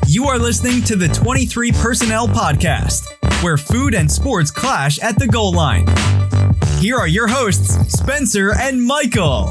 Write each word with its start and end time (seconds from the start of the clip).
You 0.08 0.24
are 0.24 0.40
listening 0.40 0.82
to 0.82 0.96
the 0.96 1.06
23 1.06 1.70
Personnel 1.70 2.26
Podcast, 2.26 3.04
where 3.44 3.56
food 3.56 3.94
and 3.94 4.10
sports 4.10 4.50
clash 4.50 4.98
at 4.98 5.20
the 5.20 5.28
goal 5.28 5.52
line. 5.52 5.86
Here 6.80 6.96
are 6.96 7.06
your 7.06 7.28
hosts, 7.28 7.76
Spencer 7.92 8.58
and 8.58 8.82
Michael. 8.82 9.50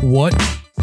What 0.00 0.34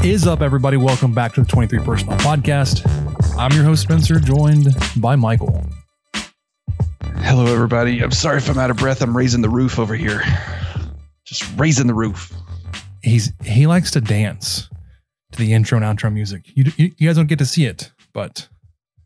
is 0.06 0.26
up, 0.26 0.42
everybody? 0.42 0.78
Welcome 0.78 1.14
back 1.14 1.34
to 1.34 1.42
the 1.42 1.48
23 1.48 1.80
Personnel 1.80 2.18
Podcast. 2.20 3.09
I'm 3.40 3.54
your 3.54 3.64
host, 3.64 3.84
Spencer, 3.84 4.20
joined 4.20 4.68
by 4.98 5.16
Michael. 5.16 5.64
Hello, 7.20 7.46
everybody. 7.46 8.02
I'm 8.02 8.12
sorry 8.12 8.40
if 8.40 8.50
I'm 8.50 8.58
out 8.58 8.70
of 8.70 8.76
breath. 8.76 9.02
I'm 9.02 9.16
raising 9.16 9.42
the 9.42 9.48
roof 9.48 9.80
over 9.80 9.96
here. 9.96 10.22
Just 11.24 11.50
raising 11.58 11.88
the 11.88 11.94
roof. 11.94 12.34
He's 13.02 13.32
he 13.46 13.66
likes 13.66 13.92
to 13.92 14.02
dance 14.02 14.70
to 15.32 15.40
the 15.40 15.54
intro 15.54 15.82
and 15.82 15.86
outro 15.86 16.12
music. 16.12 16.52
You 16.54 16.66
you, 16.76 16.92
you 16.98 17.08
guys 17.08 17.16
don't 17.16 17.28
get 17.28 17.40
to 17.40 17.46
see 17.46 17.64
it, 17.64 17.94
but 18.12 18.46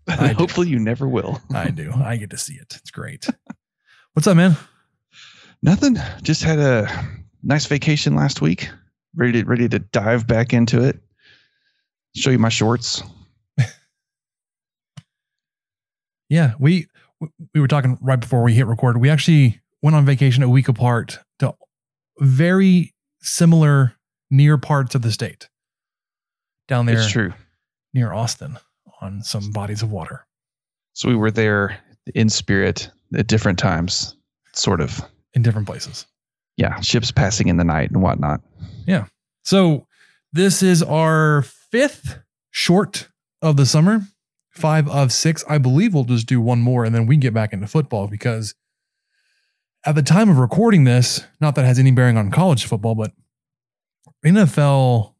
Hopefully, 0.09 0.67
you 0.67 0.79
never 0.79 1.07
will. 1.07 1.39
I 1.53 1.69
do. 1.69 1.93
I 1.93 2.17
get 2.17 2.31
to 2.31 2.37
see 2.37 2.55
it. 2.55 2.75
It's 2.75 2.89
great. 2.89 3.27
What's 4.13 4.25
up, 4.25 4.35
man? 4.35 4.57
Nothing. 5.61 5.97
Just 6.23 6.41
had 6.41 6.57
a 6.57 6.87
nice 7.43 7.67
vacation 7.67 8.15
last 8.15 8.41
week. 8.41 8.67
Ready 9.15 9.43
to 9.43 9.47
ready 9.47 9.69
to 9.69 9.77
dive 9.77 10.25
back 10.25 10.53
into 10.53 10.81
it. 10.81 10.99
Show 12.15 12.31
you 12.31 12.39
my 12.39 12.49
shorts. 12.49 13.03
Yeah, 16.33 16.53
we 16.57 16.87
we 17.53 17.61
were 17.61 17.67
talking 17.67 17.95
right 18.01 18.19
before 18.19 18.41
we 18.41 18.55
hit 18.55 18.65
record. 18.65 18.97
We 18.99 19.11
actually 19.11 19.61
went 19.83 19.95
on 19.95 20.03
vacation 20.03 20.41
a 20.41 20.49
week 20.49 20.67
apart 20.67 21.19
to 21.37 21.53
very 22.19 22.91
similar 23.21 23.93
near 24.31 24.57
parts 24.57 24.95
of 24.95 25.03
the 25.03 25.11
state. 25.11 25.47
Down 26.67 26.87
there 26.87 26.97
It's 26.97 27.11
true. 27.11 27.33
near 27.93 28.11
Austin 28.13 28.57
on 28.99 29.21
some 29.21 29.51
bodies 29.51 29.83
of 29.83 29.91
water. 29.91 30.25
So 30.93 31.07
we 31.07 31.15
were 31.15 31.29
there 31.29 31.77
in 32.15 32.29
spirit 32.29 32.89
at 33.15 33.27
different 33.27 33.59
times, 33.59 34.15
sort 34.53 34.81
of. 34.81 35.01
in 35.35 35.43
different 35.43 35.67
places. 35.67 36.07
Yeah, 36.57 36.79
ships 36.79 37.11
passing 37.11 37.47
in 37.47 37.57
the 37.57 37.63
night 37.63 37.91
and 37.91 38.01
whatnot. 38.01 38.41
Yeah. 38.87 39.05
So 39.43 39.85
this 40.31 40.63
is 40.63 40.81
our 40.81 41.43
fifth 41.71 42.17
short 42.49 43.09
of 43.43 43.55
the 43.55 43.67
summer, 43.67 44.01
five 44.53 44.87
of 44.87 45.11
six. 45.11 45.43
I 45.49 45.57
believe 45.57 45.93
we'll 45.93 46.03
just 46.03 46.27
do 46.27 46.39
one 46.39 46.59
more 46.59 46.85
and 46.85 46.93
then 46.93 47.05
we 47.05 47.15
can 47.15 47.21
get 47.21 47.33
back 47.33 47.53
into 47.53 47.67
football 47.67 48.07
because 48.07 48.55
at 49.85 49.95
the 49.95 50.03
time 50.03 50.29
of 50.29 50.37
recording 50.37 50.85
this, 50.85 51.25
not 51.41 51.55
that 51.55 51.65
it 51.65 51.67
has 51.67 51.79
any 51.79 51.91
bearing 51.91 52.17
on 52.17 52.31
college 52.31 52.65
football, 52.65 52.95
but 52.95 53.11
NFL 54.25 55.13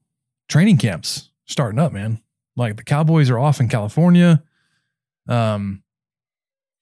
training 0.48 0.78
camps 0.78 1.30
starting 1.46 1.80
up, 1.80 1.92
man. 1.92 2.22
Like 2.56 2.78
the 2.78 2.84
Cowboys 2.84 3.30
are 3.30 3.40
off 3.40 3.60
in 3.60 3.68
California. 3.68 4.44
Um, 5.28 5.84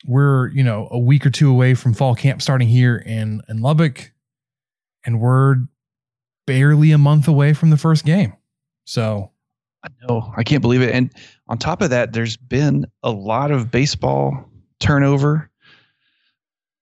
we're 0.06 0.50
you 0.50 0.64
know 0.64 0.88
a 0.92 1.00
week 1.00 1.26
or 1.26 1.30
two 1.30 1.50
away 1.50 1.74
from 1.76 1.94
fall 1.94 2.16
camp 2.16 2.42
starting 2.42 2.68
here 2.68 2.98
in 2.98 3.42
in 3.48 3.62
Lubbock, 3.62 4.12
and 5.06 5.22
we're 5.22 5.58
barely 6.46 6.92
a 6.92 6.98
month 6.98 7.28
away 7.28 7.54
from 7.54 7.70
the 7.70 7.78
first 7.78 8.04
game. 8.04 8.34
So 8.84 9.31
I 9.84 9.90
know. 10.08 10.32
I 10.38 10.44
can't 10.44 10.62
believe 10.62 10.82
it. 10.82 10.94
And 10.94 11.12
on 11.48 11.58
top 11.58 11.82
of 11.82 11.90
that, 11.90 12.14
there's 12.14 12.38
been 12.38 12.86
a 13.04 13.12
lot 13.12 13.52
of 13.52 13.72
baseball 13.72 14.50
turnover. 14.80 15.50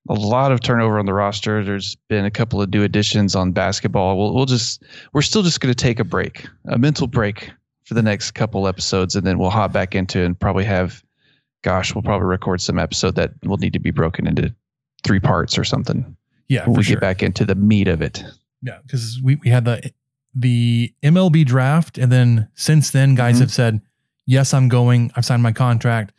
A 0.09 0.13
lot 0.13 0.51
of 0.51 0.61
turnover 0.61 0.97
on 0.97 1.05
the 1.05 1.13
roster. 1.13 1.63
There's 1.63 1.95
been 2.07 2.25
a 2.25 2.31
couple 2.31 2.61
of 2.61 2.69
new 2.71 2.83
additions 2.83 3.35
on 3.35 3.51
basketball. 3.51 4.17
We'll, 4.17 4.33
we'll 4.33 4.45
just, 4.45 4.83
we're 5.13 5.21
still 5.21 5.43
just 5.43 5.61
going 5.61 5.71
to 5.73 5.75
take 5.75 5.99
a 5.99 6.03
break, 6.03 6.47
a 6.67 6.77
mental 6.79 7.05
break 7.05 7.51
for 7.83 7.93
the 7.93 8.01
next 8.01 8.31
couple 8.31 8.67
episodes, 8.67 9.15
and 9.15 9.25
then 9.25 9.37
we'll 9.37 9.49
hop 9.49 9.71
back 9.71 9.95
into 9.95 10.19
it 10.19 10.25
and 10.25 10.39
probably 10.39 10.63
have, 10.65 11.03
gosh, 11.63 11.93
we'll 11.93 12.01
probably 12.01 12.27
record 12.27 12.59
some 12.59 12.79
episode 12.79 13.15
that 13.15 13.31
will 13.43 13.57
need 13.57 13.73
to 13.73 13.79
be 13.79 13.91
broken 13.91 14.25
into 14.27 14.53
three 15.03 15.19
parts 15.19 15.57
or 15.57 15.63
something. 15.63 16.15
yeah, 16.49 16.65
when 16.65 16.75
we 16.75 16.83
sure. 16.83 16.95
get 16.95 17.01
back 17.01 17.23
into 17.23 17.45
the 17.45 17.55
meat 17.55 17.87
of 17.87 18.01
it. 18.01 18.23
Yeah, 18.61 18.79
because 18.83 19.21
we, 19.23 19.35
we 19.35 19.49
had 19.49 19.65
the 19.65 19.91
the 20.33 20.93
MLB 21.03 21.45
draft, 21.45 21.97
and 21.97 22.11
then 22.11 22.49
since 22.55 22.91
then, 22.91 23.15
guys 23.15 23.37
Mhm. 23.37 23.41
have 23.41 23.51
said, 23.51 23.81
"Yes, 24.25 24.53
I'm 24.53 24.67
going. 24.69 25.11
I've 25.15 25.25
signed 25.25 25.43
my 25.43 25.51
contract. 25.53 26.13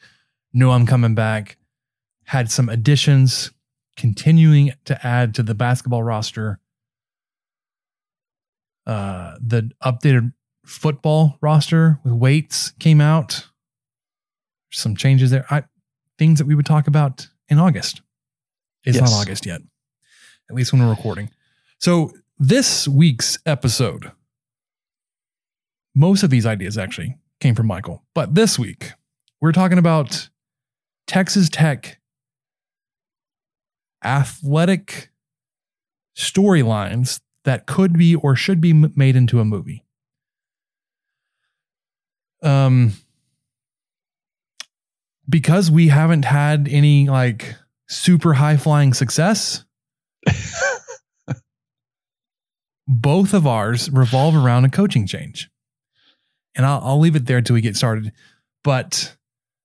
No, 0.53 0.73
I'm 0.73 0.87
coming 0.87 1.15
back." 1.15 1.57
Had 2.25 2.51
some 2.51 2.69
additions, 2.69 3.51
continuing 3.97 4.73
to 4.85 5.07
add 5.07 5.35
to 5.35 5.43
the 5.43 5.55
basketball 5.55 6.03
roster. 6.03 6.59
Uh, 8.87 9.37
the 9.41 9.71
updated 9.83 10.33
football 10.65 11.37
roster 11.41 12.01
with 12.05 12.13
weights 12.15 12.71
came 12.79 13.01
out. 13.01 13.47
Some 14.73 14.97
changes 14.97 15.31
there. 15.31 15.45
I 15.53 15.65
things 16.19 16.39
that 16.39 16.47
we 16.47 16.55
would 16.55 16.67
talk 16.67 16.87
about 16.87 17.29
in 17.49 17.59
August. 17.59 18.03
It's 18.85 18.97
Yes. 18.97 19.11
not 19.11 19.21
August 19.21 19.47
yet, 19.47 19.61
at 20.49 20.55
least 20.57 20.73
when 20.73 20.83
we're 20.83 20.91
recording. 20.91 21.31
So 21.79 22.13
this 22.41 22.89
week's 22.89 23.39
episode, 23.45 24.13
most 25.95 26.23
of 26.23 26.31
these 26.31 26.47
ideas 26.47 26.79
actually 26.79 27.19
came 27.39 27.55
from 27.55 27.67
Michael, 27.67 28.03
but 28.15 28.35
this 28.35 28.59
week 28.59 28.93
we're 29.43 29.53
talking 29.53 29.77
about 29.77 30.31
Texas 31.07 31.51
Tech 31.51 32.01
athletic 34.03 35.11
storylines 36.17 37.21
that 37.45 37.67
could 37.67 37.99
be 37.99 38.15
or 38.15 38.35
should 38.35 38.61
be 38.61 38.73
made 38.73 39.17
into 39.17 39.41
a 39.41 39.45
movie. 39.45 39.85
Um, 42.43 42.95
because 45.29 45.71
we 45.71 45.89
haven't 45.89 46.25
had 46.25 46.69
any 46.69 47.07
like 47.07 47.55
super 47.87 48.33
high 48.33 48.57
flying 48.57 48.95
success, 48.95 49.67
both 52.91 53.33
of 53.35 53.47
ours 53.47 53.89
revolve 53.91 54.35
around 54.35 54.65
a 54.65 54.69
coaching 54.69 55.07
change. 55.07 55.49
And 56.57 56.67
I'll, 56.67 56.81
I'll 56.83 56.99
leave 56.99 57.15
it 57.15 57.25
there 57.25 57.39
until 57.39 57.55
we 57.55 57.61
get 57.61 57.77
started. 57.77 58.13
But 58.65 59.17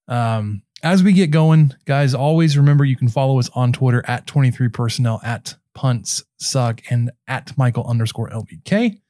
um, 0.07 0.61
as 0.83 1.01
we 1.01 1.11
get 1.11 1.31
going, 1.31 1.73
guys, 1.85 2.13
always 2.13 2.55
remember 2.55 2.85
you 2.85 2.95
can 2.95 3.07
follow 3.09 3.39
us 3.39 3.49
on 3.55 3.73
Twitter 3.73 4.03
at 4.07 4.27
23 4.27 4.69
personnel, 4.69 5.19
at 5.23 5.55
punts 5.73 6.23
suck, 6.37 6.81
and 6.91 7.09
at 7.27 7.57
Michael 7.57 7.87
underscore 7.87 8.29
LBK. 8.29 9.01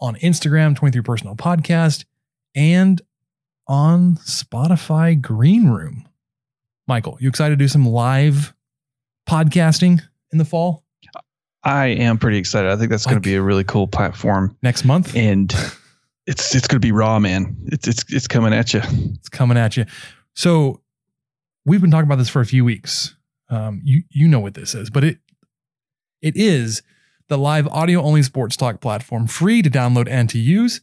On 0.00 0.16
Instagram, 0.16 0.74
23 0.74 1.00
personnel 1.02 1.36
podcast, 1.36 2.04
and 2.56 3.00
on 3.68 4.16
Spotify 4.16 5.18
Green 5.18 5.68
Room. 5.68 6.08
Michael, 6.88 7.16
you 7.20 7.28
excited 7.28 7.56
to 7.56 7.64
do 7.64 7.68
some 7.68 7.86
live 7.86 8.52
podcasting 9.28 10.02
in 10.32 10.38
the 10.38 10.44
fall 10.44 10.85
I 11.66 11.86
am 11.86 12.16
pretty 12.16 12.38
excited. 12.38 12.70
I 12.70 12.76
think 12.76 12.90
that's 12.90 13.06
going 13.06 13.16
to 13.16 13.20
be 13.20 13.34
a 13.34 13.42
really 13.42 13.64
cool 13.64 13.88
platform. 13.88 14.56
next 14.62 14.84
month? 14.84 15.16
and 15.16 15.52
it's 16.24 16.54
it's 16.54 16.68
going 16.68 16.80
to 16.80 16.86
be 16.86 16.92
raw, 16.92 17.18
man. 17.18 17.56
It's 17.66 17.88
it's 17.88 18.04
it's 18.12 18.28
coming 18.28 18.52
at 18.52 18.72
you. 18.72 18.82
It's 19.14 19.28
coming 19.28 19.58
at 19.58 19.76
you. 19.76 19.84
So 20.34 20.80
we've 21.64 21.80
been 21.80 21.90
talking 21.90 22.06
about 22.06 22.18
this 22.18 22.28
for 22.28 22.40
a 22.40 22.46
few 22.46 22.64
weeks. 22.64 23.16
Um, 23.50 23.80
you 23.82 24.04
you 24.10 24.28
know 24.28 24.38
what 24.38 24.54
this 24.54 24.74
is, 24.76 24.90
but 24.90 25.02
it 25.02 25.18
it 26.22 26.36
is 26.36 26.82
the 27.28 27.36
live 27.36 27.66
audio 27.68 28.00
only 28.00 28.22
sports 28.22 28.56
talk 28.56 28.80
platform, 28.80 29.26
free 29.26 29.60
to 29.60 29.70
download 29.70 30.08
and 30.08 30.30
to 30.30 30.38
use. 30.38 30.80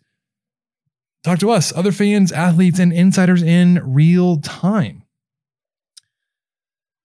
Talk 1.24 1.40
to 1.40 1.50
us, 1.50 1.72
other 1.74 1.94
fans, 1.94 2.34
athletes, 2.34 2.80
and 2.80 2.92
insiders 2.92 3.42
in 3.42 3.82
real 3.86 4.42
time. 4.42 5.04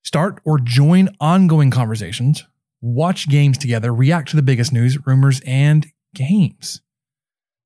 Start 0.02 0.40
or 0.44 0.58
join 0.58 1.10
ongoing 1.20 1.70
conversations, 1.70 2.44
watch 2.80 3.28
games 3.28 3.58
together, 3.58 3.92
react 3.92 4.30
to 4.30 4.36
the 4.36 4.42
biggest 4.42 4.72
news, 4.72 5.06
rumors, 5.06 5.40
and 5.46 5.86
games. 6.14 6.80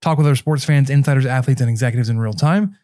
Talk 0.00 0.18
with 0.18 0.26
other 0.26 0.36
sports 0.36 0.64
fans, 0.64 0.90
insiders, 0.90 1.26
athletes, 1.26 1.60
and 1.60 1.70
executives 1.70 2.08
in 2.08 2.18
real 2.18 2.32
time 2.32 2.76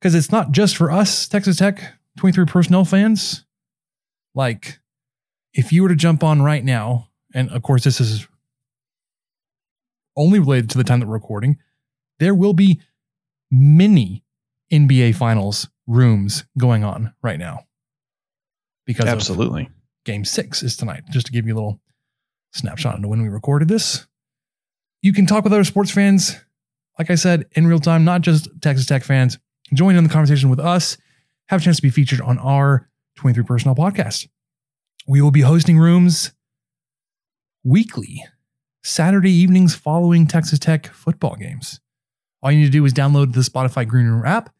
because 0.00 0.14
it's 0.14 0.30
not 0.30 0.52
just 0.52 0.76
for 0.76 0.90
us, 0.90 1.26
Texas 1.26 1.56
Tech 1.56 1.94
23 2.18 2.46
personnel 2.46 2.84
fans, 2.84 3.44
like 4.34 4.78
if 5.54 5.72
you 5.72 5.82
were 5.82 5.88
to 5.88 5.96
jump 5.96 6.22
on 6.22 6.42
right 6.42 6.64
now, 6.64 7.08
and 7.34 7.50
of 7.50 7.62
course, 7.62 7.84
this 7.84 8.00
is 8.00 8.26
only 10.16 10.38
related 10.38 10.70
to 10.70 10.78
the 10.78 10.84
time 10.84 11.00
that 11.00 11.06
we're 11.06 11.14
recording, 11.14 11.58
there 12.18 12.34
will 12.34 12.52
be 12.52 12.80
many 13.50 14.24
NBA 14.72 15.14
finals 15.14 15.68
rooms 15.86 16.44
going 16.58 16.84
on 16.84 17.14
right 17.22 17.38
now. 17.38 17.60
Because 18.86 19.06
Absolutely. 19.06 19.68
Game 20.06 20.24
six 20.24 20.62
is 20.62 20.76
tonight, 20.76 21.02
just 21.10 21.26
to 21.26 21.32
give 21.32 21.46
you 21.46 21.52
a 21.52 21.56
little 21.56 21.80
snapshot 22.52 22.96
into 22.96 23.08
when 23.08 23.20
we 23.20 23.28
recorded 23.28 23.68
this. 23.68 24.06
You 25.02 25.12
can 25.12 25.26
talk 25.26 25.44
with 25.44 25.52
other 25.52 25.64
sports 25.64 25.90
fans, 25.90 26.36
like 26.98 27.10
I 27.10 27.16
said, 27.16 27.44
in 27.52 27.66
real 27.66 27.78
time, 27.78 28.04
not 28.04 28.22
just 28.22 28.48
Texas 28.62 28.86
Tech 28.86 29.04
fans. 29.04 29.38
Join 29.74 29.96
in 29.96 30.04
the 30.04 30.10
conversation 30.10 30.48
with 30.48 30.60
us, 30.60 30.96
have 31.48 31.60
a 31.60 31.64
chance 31.64 31.76
to 31.76 31.82
be 31.82 31.90
featured 31.90 32.20
on 32.22 32.38
our 32.38 32.88
23 33.16 33.44
Personnel 33.44 33.74
podcast. 33.74 34.28
We 35.06 35.20
will 35.20 35.30
be 35.30 35.42
hosting 35.42 35.78
rooms 35.78 36.32
weekly, 37.62 38.24
Saturday 38.82 39.32
evenings 39.32 39.74
following 39.74 40.26
Texas 40.26 40.58
Tech 40.58 40.86
football 40.86 41.36
games. 41.36 41.80
All 42.42 42.52
you 42.52 42.58
need 42.58 42.66
to 42.66 42.70
do 42.70 42.84
is 42.84 42.92
download 42.92 43.34
the 43.34 43.40
Spotify 43.40 43.86
Green 43.86 44.06
Room 44.06 44.24
app. 44.24 44.54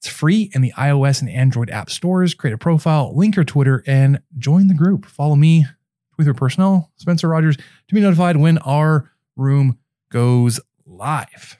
It's 0.00 0.08
free 0.08 0.50
in 0.54 0.62
the 0.62 0.72
iOS 0.72 1.20
and 1.20 1.30
Android 1.30 1.70
app 1.70 1.90
stores. 1.90 2.34
Create 2.34 2.52
a 2.54 2.58
profile, 2.58 3.16
link 3.16 3.36
your 3.36 3.44
Twitter, 3.44 3.82
and 3.86 4.20
join 4.38 4.68
the 4.68 4.74
group. 4.74 5.06
Follow 5.06 5.36
me, 5.36 5.66
Twitter 6.14 6.34
personnel, 6.34 6.90
Spencer 6.96 7.28
Rogers, 7.28 7.56
to 7.56 7.94
be 7.94 8.00
notified 8.00 8.36
when 8.36 8.58
our 8.58 9.10
room 9.36 9.78
goes 10.10 10.60
live. 10.84 11.58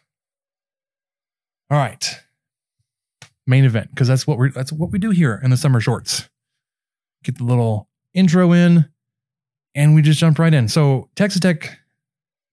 All 1.71 1.79
right. 1.79 2.21
Main 3.47 3.65
event, 3.65 3.91
because 3.91 4.09
that's 4.09 4.27
what 4.27 4.39
we're 4.39 4.51
that's 4.51 4.73
what 4.73 4.91
we 4.91 4.99
do 4.99 5.11
here 5.11 5.41
in 5.43 5.51
the 5.51 5.57
summer 5.57 5.81
shorts. 5.81 6.29
Get 7.23 7.39
the 7.39 7.45
little 7.45 7.89
intro 8.13 8.53
in, 8.53 8.89
and 9.75 9.95
we 9.95 10.03
just 10.03 10.19
jump 10.19 10.39
right 10.39 10.53
in. 10.53 10.69
So 10.69 11.09
Texas 11.15 11.41
Tech 11.41 11.79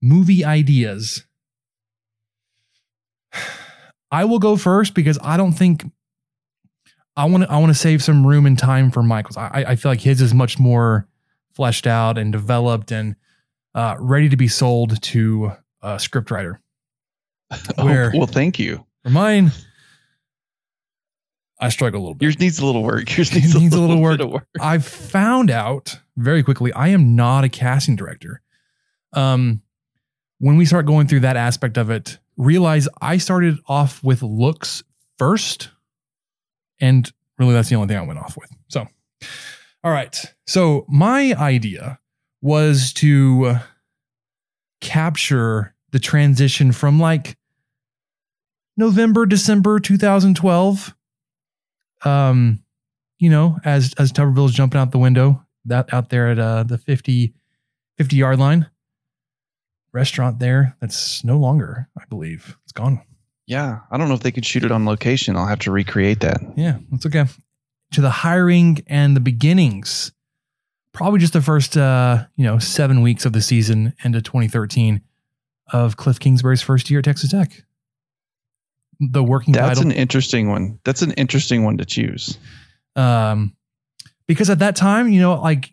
movie 0.01 0.45
ideas. 0.45 1.25
I 4.13 4.25
will 4.25 4.37
go 4.37 4.55
first 4.57 4.93
because 4.93 5.17
I 5.23 5.37
don't 5.37 5.53
think 5.53 5.83
I 7.17 7.25
want 7.25 7.43
to. 7.43 7.51
I 7.51 7.57
want 7.57 7.71
to 7.71 7.77
save 7.77 8.03
some 8.03 8.25
room 8.25 8.45
and 8.45 8.57
time 8.57 8.91
for 8.91 9.01
Michael's. 9.01 9.37
I, 9.37 9.65
I 9.69 9.75
feel 9.75 9.91
like 9.91 10.01
his 10.01 10.21
is 10.21 10.35
much 10.35 10.59
more 10.59 11.07
fleshed 11.55 11.87
out 11.87 12.19
and 12.19 12.31
developed 12.31 12.91
and 12.91 13.15
uh, 13.73 13.95
ready 13.97 14.29
to 14.29 14.37
be 14.37 14.47
sold 14.47 15.01
to 15.01 15.53
a 15.81 15.95
scriptwriter. 15.95 16.59
Where 17.81 18.11
oh, 18.13 18.19
well, 18.19 18.27
thank 18.27 18.59
you. 18.59 18.85
For 19.03 19.09
mine, 19.09 19.51
I 21.59 21.69
struggle 21.69 21.99
a 21.99 22.03
little 22.03 22.13
bit. 22.13 22.25
Yours 22.25 22.39
needs 22.39 22.59
a 22.59 22.65
little 22.67 22.83
work. 22.83 23.17
Yours 23.17 23.33
needs, 23.33 23.55
needs 23.55 23.75
a, 23.75 23.79
a 23.79 23.81
little 23.81 23.99
work. 23.99 24.19
work. 24.21 24.47
I 24.61 24.77
found 24.77 25.49
out 25.49 25.99
very 26.17 26.43
quickly 26.43 26.71
I 26.73 26.89
am 26.89 27.15
not 27.15 27.45
a 27.45 27.49
casting 27.49 27.95
director. 27.95 28.41
Um, 29.13 29.63
when 30.37 30.55
we 30.55 30.65
start 30.65 30.85
going 30.85 31.07
through 31.07 31.21
that 31.21 31.35
aspect 31.35 31.77
of 31.77 31.89
it, 31.89 32.19
realize 32.37 32.87
I 33.01 33.17
started 33.17 33.57
off 33.67 34.03
with 34.03 34.21
looks 34.21 34.83
first, 35.17 35.69
and 36.79 37.11
really 37.37 37.53
that's 37.53 37.69
the 37.69 37.75
only 37.75 37.87
thing 37.87 37.97
I 37.97 38.05
went 38.05 38.19
off 38.19 38.37
with. 38.37 38.49
So, 38.69 38.87
all 39.83 39.91
right. 39.91 40.15
So 40.47 40.85
my 40.87 41.33
idea 41.33 41.99
was 42.41 42.93
to 42.93 43.55
capture 44.81 45.73
the 45.91 45.99
transition 45.99 46.71
from 46.71 46.99
like 46.99 47.37
November, 48.77 49.25
December 49.25 49.79
2012. 49.79 50.95
Um, 52.03 52.63
you 53.19 53.29
know, 53.29 53.57
as 53.63 53.93
as 53.97 54.11
Tuberville's 54.11 54.53
jumping 54.53 54.79
out 54.79 54.91
the 54.91 54.99
window, 54.99 55.41
that 55.65 55.93
out 55.93 56.09
there 56.09 56.29
at 56.29 56.39
uh, 56.39 56.63
the 56.63 56.77
50, 56.77 57.33
50 57.97 58.15
yard 58.15 58.39
line. 58.39 58.69
Restaurant 59.93 60.39
there 60.39 60.75
that's 60.79 61.23
no 61.23 61.37
longer, 61.37 61.87
I 61.97 62.03
believe. 62.09 62.57
It's 62.63 62.71
gone. 62.71 63.01
Yeah. 63.45 63.79
I 63.91 63.97
don't 63.97 64.07
know 64.07 64.15
if 64.15 64.21
they 64.21 64.31
could 64.31 64.45
shoot 64.45 64.63
it 64.63 64.71
on 64.71 64.85
location. 64.85 65.35
I'll 65.35 65.45
have 65.47 65.59
to 65.59 65.71
recreate 65.71 66.21
that. 66.21 66.41
Yeah, 66.55 66.77
that's 66.91 67.05
okay. 67.05 67.25
To 67.91 68.01
the 68.01 68.09
hiring 68.09 68.83
and 68.87 69.15
the 69.15 69.19
beginnings, 69.19 70.11
probably 70.93 71.19
just 71.19 71.33
the 71.33 71.41
first 71.41 71.77
uh, 71.77 72.25
you 72.35 72.43
know, 72.45 72.57
seven 72.57 73.01
weeks 73.01 73.25
of 73.25 73.33
the 73.33 73.41
season 73.41 73.93
into 74.03 74.21
2013 74.21 75.01
of 75.71 75.95
Cliff 75.97 76.19
Kingsbury's 76.19 76.61
first 76.61 76.89
year 76.89 76.99
at 76.99 77.05
Texas 77.05 77.31
Tech. 77.31 77.63
The 78.99 79.23
working 79.23 79.53
That's 79.53 79.77
title. 79.79 79.91
an 79.91 79.97
interesting 79.97 80.49
one. 80.49 80.79
That's 80.85 81.01
an 81.01 81.11
interesting 81.13 81.63
one 81.63 81.77
to 81.77 81.85
choose. 81.85 82.37
um, 82.95 83.55
because 84.25 84.49
at 84.49 84.59
that 84.59 84.75
time, 84.77 85.09
you 85.09 85.19
know, 85.19 85.35
like 85.41 85.71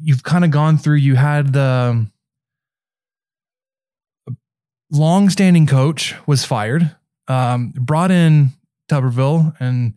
you've 0.00 0.22
kind 0.22 0.44
of 0.46 0.50
gone 0.50 0.78
through, 0.78 0.96
you 0.96 1.14
had 1.14 1.52
the 1.52 2.06
long-standing 4.92 5.66
coach 5.66 6.14
was 6.26 6.44
fired, 6.44 6.94
um, 7.28 7.72
brought 7.76 8.10
in 8.10 8.50
Tuberville, 8.88 9.54
and 9.58 9.94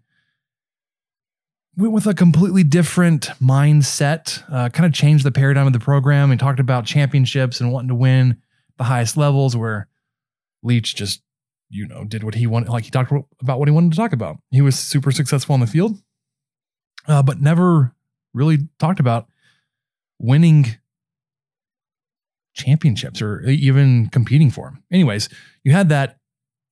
went 1.78 1.94
with 1.94 2.08
a 2.08 2.14
completely 2.14 2.64
different 2.64 3.30
mindset. 3.42 4.44
Uh, 4.52 4.70
kind 4.70 4.86
of 4.86 4.94
changed 4.94 5.26
the 5.26 5.32
paradigm 5.32 5.68
of 5.68 5.74
the 5.74 5.80
program 5.80 6.32
and 6.32 6.40
talked 6.40 6.60
about 6.60 6.86
championships 6.86 7.60
and 7.60 7.72
wanting 7.72 7.90
to 7.90 7.96
win 7.96 8.42
the 8.78 8.86
highest 8.86 9.18
levels. 9.18 9.56
Where 9.56 9.88
Leach 10.64 10.96
just, 10.96 11.22
you 11.70 11.88
know, 11.88 12.06
did 12.06 12.24
what 12.24 12.36
he 12.36 12.48
wanted. 12.48 12.70
Like 12.70 12.86
he 12.86 12.92
talked 12.92 13.12
about 13.42 13.60
what 13.60 13.68
he 13.68 13.74
wanted 13.74 13.92
to 13.92 13.98
talk 13.98 14.14
about. 14.14 14.38
He 14.50 14.62
was 14.62 14.80
super 14.80 15.12
successful 15.12 15.54
on 15.54 15.60
the 15.60 15.68
field 15.68 16.02
uh, 17.08 17.24
but 17.24 17.42
never 17.42 17.94
really 18.34 18.70
talked 18.80 19.00
about 19.00 19.28
winning 20.20 20.66
championships 22.56 23.22
or 23.22 23.42
even 23.44 24.08
competing 24.08 24.50
for 24.50 24.70
them. 24.70 24.84
Anyways, 24.92 25.30
you 25.64 25.72
had 25.72 25.90
that 25.90 26.18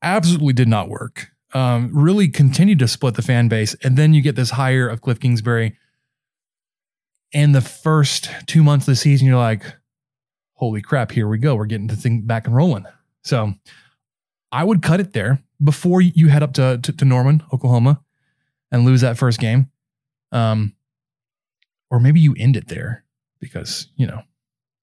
absolutely 0.01 0.53
did 0.53 0.67
not 0.67 0.89
work. 0.89 1.29
Um, 1.53 1.91
really 1.93 2.27
continued 2.27 2.79
to 2.79 2.87
split 2.87 3.13
the 3.13 3.21
fan 3.21 3.47
base, 3.47 3.75
and 3.83 3.95
then 3.95 4.13
you 4.13 4.21
get 4.21 4.35
this 4.35 4.51
hire 4.51 4.87
of 4.87 5.01
Cliff 5.01 5.19
Kingsbury. 5.19 5.77
And 7.31 7.53
the 7.53 7.61
first 7.61 8.29
two 8.47 8.63
months 8.63 8.87
of 8.87 8.93
the 8.93 8.95
season, 8.95 9.27
you're 9.27 9.37
like, 9.37 9.63
"Holy 10.53 10.81
crap! 10.81 11.11
Here 11.11 11.27
we 11.27 11.37
go. 11.37 11.55
We're 11.55 11.65
getting 11.65 11.87
the 11.87 11.95
thing 11.95 12.21
back 12.21 12.47
and 12.47 12.55
rolling." 12.55 12.85
So, 13.23 13.53
I 14.51 14.63
would 14.63 14.81
cut 14.81 14.99
it 14.99 15.13
there 15.13 15.43
before 15.63 16.01
you 16.01 16.27
head 16.27 16.43
up 16.43 16.53
to, 16.53 16.79
to, 16.81 16.91
to 16.91 17.05
Norman, 17.05 17.43
Oklahoma, 17.53 18.01
and 18.71 18.85
lose 18.85 19.01
that 19.01 19.17
first 19.17 19.39
game. 19.39 19.69
Um, 20.31 20.73
or 21.89 21.99
maybe 21.99 22.19
you 22.19 22.35
end 22.37 22.57
it 22.57 22.67
there 22.67 23.03
because, 23.39 23.87
you 23.95 24.07
know, 24.07 24.23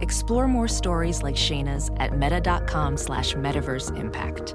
Explore 0.00 0.48
more 0.48 0.68
stories 0.68 1.22
like 1.22 1.36
Shayna's 1.36 1.90
at 1.98 2.16
meta.com 2.16 2.96
slash 2.96 3.34
metaverse 3.34 3.96
impact. 3.98 4.54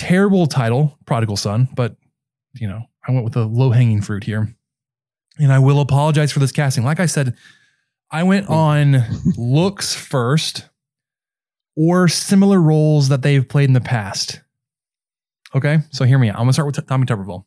Terrible 0.00 0.46
title, 0.46 0.98
Prodigal 1.04 1.36
Son, 1.36 1.68
but, 1.74 1.94
you 2.54 2.66
know, 2.66 2.80
I 3.06 3.12
went 3.12 3.22
with 3.22 3.34
the 3.34 3.44
low 3.44 3.70
hanging 3.70 4.00
fruit 4.00 4.24
here. 4.24 4.56
And 5.38 5.52
I 5.52 5.58
will 5.58 5.78
apologize 5.78 6.32
for 6.32 6.38
this 6.38 6.52
casting. 6.52 6.84
Like 6.84 7.00
I 7.00 7.04
said, 7.04 7.36
I 8.10 8.22
went 8.22 8.48
on 8.48 9.04
looks 9.36 9.94
first 9.94 10.70
or 11.76 12.08
similar 12.08 12.58
roles 12.58 13.10
that 13.10 13.20
they've 13.20 13.46
played 13.46 13.68
in 13.68 13.74
the 13.74 13.80
past. 13.82 14.40
Okay, 15.54 15.80
so 15.90 16.06
hear 16.06 16.18
me 16.18 16.30
out. 16.30 16.36
I'm 16.36 16.44
gonna 16.44 16.54
start 16.54 16.74
with 16.74 16.86
Tommy 16.86 17.04
Tuberville. 17.04 17.44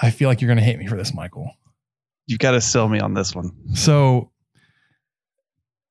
I 0.00 0.10
feel 0.10 0.28
like 0.28 0.40
you're 0.40 0.48
gonna 0.48 0.60
hate 0.60 0.78
me 0.80 0.88
for 0.88 0.96
this, 0.96 1.14
Michael. 1.14 1.52
You 2.26 2.36
got 2.36 2.52
to 2.52 2.60
sell 2.60 2.88
me 2.88 2.98
on 2.98 3.14
this 3.14 3.32
one. 3.32 3.52
So 3.76 4.32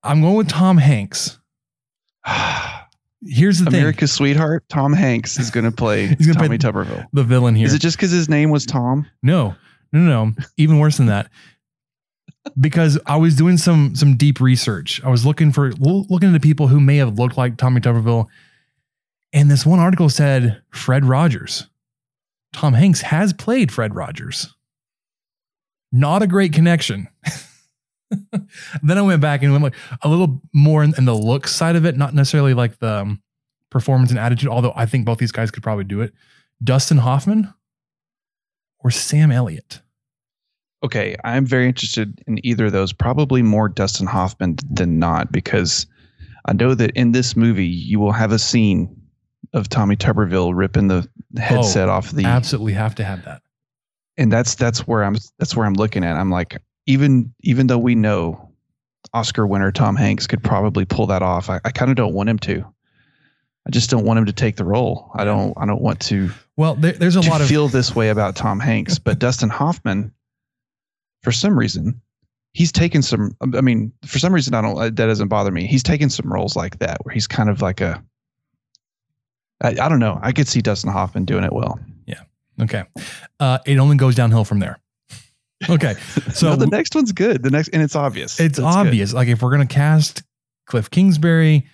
I'm 0.03 0.19
going 0.19 0.35
with 0.35 0.49
Tom 0.49 0.77
Hanks. 0.77 1.39
Here's 3.23 3.59
the 3.59 3.65
thing: 3.69 3.79
America's 3.81 4.11
sweetheart, 4.11 4.63
Tom 4.69 4.93
Hanks, 4.93 5.37
is 5.39 5.51
going 5.51 5.65
to 5.65 5.71
play 5.71 6.07
He's 6.17 6.27
gonna 6.27 6.39
Tommy 6.39 6.57
play- 6.57 6.71
Tuberville. 6.71 7.05
the 7.13 7.23
villain 7.23 7.55
here. 7.55 7.67
Is 7.67 7.73
it 7.73 7.79
just 7.79 7.97
because 7.97 8.11
his 8.11 8.27
name 8.29 8.49
was 8.49 8.65
Tom? 8.65 9.05
No, 9.21 9.55
no, 9.93 9.99
no, 9.99 10.25
no. 10.25 10.33
Even 10.57 10.79
worse 10.79 10.97
than 10.97 11.05
that. 11.07 11.29
Because 12.59 12.97
I 13.05 13.17
was 13.17 13.35
doing 13.35 13.57
some 13.57 13.93
some 13.95 14.17
deep 14.17 14.41
research. 14.41 14.99
I 15.03 15.09
was 15.09 15.25
looking 15.25 15.51
for 15.51 15.71
lo- 15.73 16.05
looking 16.09 16.29
into 16.29 16.39
people 16.39 16.67
who 16.67 16.79
may 16.79 16.97
have 16.97 17.19
looked 17.19 17.37
like 17.37 17.57
Tommy 17.57 17.79
Tuberville, 17.81 18.25
and 19.31 19.51
this 19.51 19.65
one 19.65 19.77
article 19.79 20.09
said 20.09 20.59
Fred 20.71 21.05
Rogers. 21.05 21.67
Tom 22.53 22.73
Hanks 22.73 23.01
has 23.01 23.31
played 23.33 23.71
Fred 23.71 23.93
Rogers. 23.95 24.55
Not 25.91 26.23
a 26.23 26.27
great 26.27 26.53
connection. 26.53 27.07
then 28.83 28.97
I 28.97 29.01
went 29.01 29.21
back 29.21 29.41
and 29.43 29.51
went 29.51 29.63
like 29.63 29.75
a 30.01 30.09
little 30.09 30.41
more 30.53 30.83
in, 30.83 30.93
in 30.97 31.05
the 31.05 31.15
look 31.15 31.47
side 31.47 31.75
of 31.75 31.85
it, 31.85 31.97
not 31.97 32.13
necessarily 32.13 32.53
like 32.53 32.79
the 32.79 33.01
um, 33.01 33.21
performance 33.69 34.09
and 34.11 34.19
attitude. 34.19 34.49
Although 34.49 34.73
I 34.75 34.85
think 34.85 35.05
both 35.05 35.17
these 35.17 35.31
guys 35.31 35.51
could 35.51 35.63
probably 35.63 35.85
do 35.85 36.01
it. 36.01 36.13
Dustin 36.63 36.97
Hoffman 36.97 37.53
or 38.79 38.91
Sam 38.91 39.31
Elliott. 39.31 39.81
Okay, 40.83 41.15
I'm 41.23 41.45
very 41.45 41.67
interested 41.67 42.23
in 42.27 42.43
either 42.45 42.65
of 42.65 42.71
those. 42.71 42.91
Probably 42.91 43.41
more 43.43 43.69
Dustin 43.69 44.07
Hoffman 44.07 44.57
than 44.69 44.97
not, 44.97 45.31
because 45.31 45.85
I 46.45 46.53
know 46.53 46.73
that 46.73 46.91
in 46.91 47.11
this 47.11 47.35
movie 47.35 47.67
you 47.67 47.99
will 47.99 48.11
have 48.11 48.31
a 48.31 48.39
scene 48.39 48.95
of 49.53 49.69
Tommy 49.69 49.95
Tuberville 49.95 50.53
ripping 50.55 50.87
the 50.87 51.07
headset 51.37 51.87
Oh, 51.87 51.91
off 51.93 52.11
the, 52.11 52.25
Absolutely 52.25 52.73
have 52.73 52.95
to 52.95 53.03
have 53.03 53.23
that. 53.25 53.41
and 54.17 54.31
that's 54.31 54.55
that's 54.55 54.87
where 54.87 55.03
I'm 55.03 55.17
that's 55.37 55.55
where 55.55 55.65
I'm 55.67 55.75
looking 55.75 56.03
at. 56.03 56.15
I'm 56.15 56.31
like, 56.31 56.59
even 56.85 57.33
even 57.41 57.67
though 57.67 57.77
we 57.77 57.95
know 57.95 58.51
Oscar 59.13 59.45
winner 59.45 59.71
Tom 59.71 59.95
Hanks 59.95 60.27
could 60.27 60.43
probably 60.43 60.85
pull 60.85 61.07
that 61.07 61.21
off, 61.21 61.49
I, 61.49 61.59
I 61.65 61.71
kind 61.71 61.91
of 61.91 61.97
don't 61.97 62.13
want 62.13 62.29
him 62.29 62.39
to. 62.39 62.65
I 63.67 63.69
just 63.69 63.89
don't 63.89 64.05
want 64.05 64.17
him 64.17 64.25
to 64.25 64.33
take 64.33 64.55
the 64.55 64.65
role. 64.65 65.11
I 65.13 65.23
don't 65.23 65.53
I 65.57 65.65
don't 65.65 65.81
want 65.81 65.99
to 66.01 66.31
Well, 66.57 66.75
there, 66.75 66.93
there's 66.93 67.15
a 67.15 67.21
lot 67.21 67.41
of 67.41 67.47
feel 67.47 67.67
this 67.67 67.95
way 67.95 68.09
about 68.09 68.35
Tom 68.35 68.59
Hanks, 68.59 68.97
but 68.97 69.19
Dustin 69.19 69.49
Hoffman, 69.49 70.11
for 71.21 71.31
some 71.31 71.57
reason, 71.57 72.01
he's 72.53 72.71
taken 72.71 73.01
some. 73.01 73.35
I 73.41 73.61
mean, 73.61 73.93
for 74.05 74.19
some 74.19 74.33
reason, 74.33 74.53
I 74.53 74.61
don't. 74.61 74.77
That 74.77 74.95
doesn't 74.95 75.27
bother 75.27 75.51
me. 75.51 75.67
He's 75.67 75.83
taken 75.83 76.09
some 76.09 76.31
roles 76.31 76.55
like 76.55 76.79
that 76.79 77.05
where 77.05 77.13
he's 77.13 77.27
kind 77.27 77.49
of 77.49 77.61
like 77.61 77.81
a. 77.81 78.03
I, 79.61 79.69
I 79.69 79.89
don't 79.89 79.99
know. 79.99 80.19
I 80.21 80.31
could 80.31 80.47
see 80.47 80.61
Dustin 80.61 80.91
Hoffman 80.91 81.25
doing 81.25 81.43
it 81.43 81.53
well. 81.53 81.79
Yeah. 82.07 82.21
Okay. 82.59 82.83
Uh, 83.39 83.59
it 83.65 83.77
only 83.77 83.95
goes 83.95 84.15
downhill 84.15 84.43
from 84.43 84.59
there. 84.59 84.79
Okay, 85.69 85.93
so 86.25 86.31
So 86.31 86.55
the 86.55 86.67
next 86.67 86.95
one's 86.95 87.11
good. 87.11 87.43
The 87.43 87.49
next, 87.51 87.69
and 87.69 87.81
it's 87.81 87.95
obvious. 87.95 88.39
it's 88.39 88.57
That's 88.57 88.75
good. 88.75 88.87
obvious. 88.87 89.13
Like 89.13 89.27
if 89.27 89.41
we're 89.41 89.51
gonna 89.51 89.65
cast 89.65 90.23
Cliff 90.65 90.89
Kingsbury, 90.89 91.67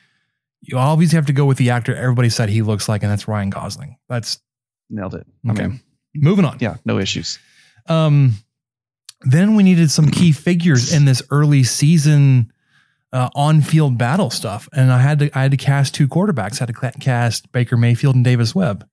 you 0.62 0.78
obviously 0.78 1.16
have 1.16 1.28
to 1.28 1.34
go 1.34 1.46
with 1.46 1.58
the 1.58 1.70
actor 1.70 1.96
everybody 1.96 2.30
said 2.30 2.50
he 2.50 2.62
looks 2.62 2.90
like, 2.90 3.04
and 3.04 3.12
that's 3.12 3.28
Ryan 3.28 3.50
Gosling. 3.50 3.98
That's 4.10 4.40
Nailed 4.90 5.16
it. 5.16 5.28
okay. 5.50 5.64
I 5.64 5.68
mean, 5.68 5.82
Moving 6.16 6.46
on. 6.46 6.58
yeah, 6.60 6.78
no 6.86 6.98
issues. 6.98 7.38
Um, 7.88 8.34
then 9.22 9.56
we 9.56 9.64
needed 9.64 9.92
some 9.92 10.10
key 10.10 10.32
figures 10.32 10.94
in 10.94 11.06
this 11.06 11.22
early 11.32 11.64
season 11.64 12.52
uh, 13.14 13.30
on-field 13.36 13.98
battle 13.98 14.30
stuff, 14.30 14.68
and 14.74 14.92
I 14.92 15.00
had 15.00 15.20
to 15.20 15.30
I 15.38 15.44
had 15.44 15.52
to 15.52 15.58
cast 15.58 15.94
two 15.96 16.08
quarterbacks. 16.08 16.62
I 16.62 16.66
had 16.66 16.76
to 16.94 17.00
cast 17.00 17.52
Baker 17.52 17.78
Mayfield 17.78 18.16
and 18.16 18.24
Davis 18.26 18.54
Webb. 18.56 18.88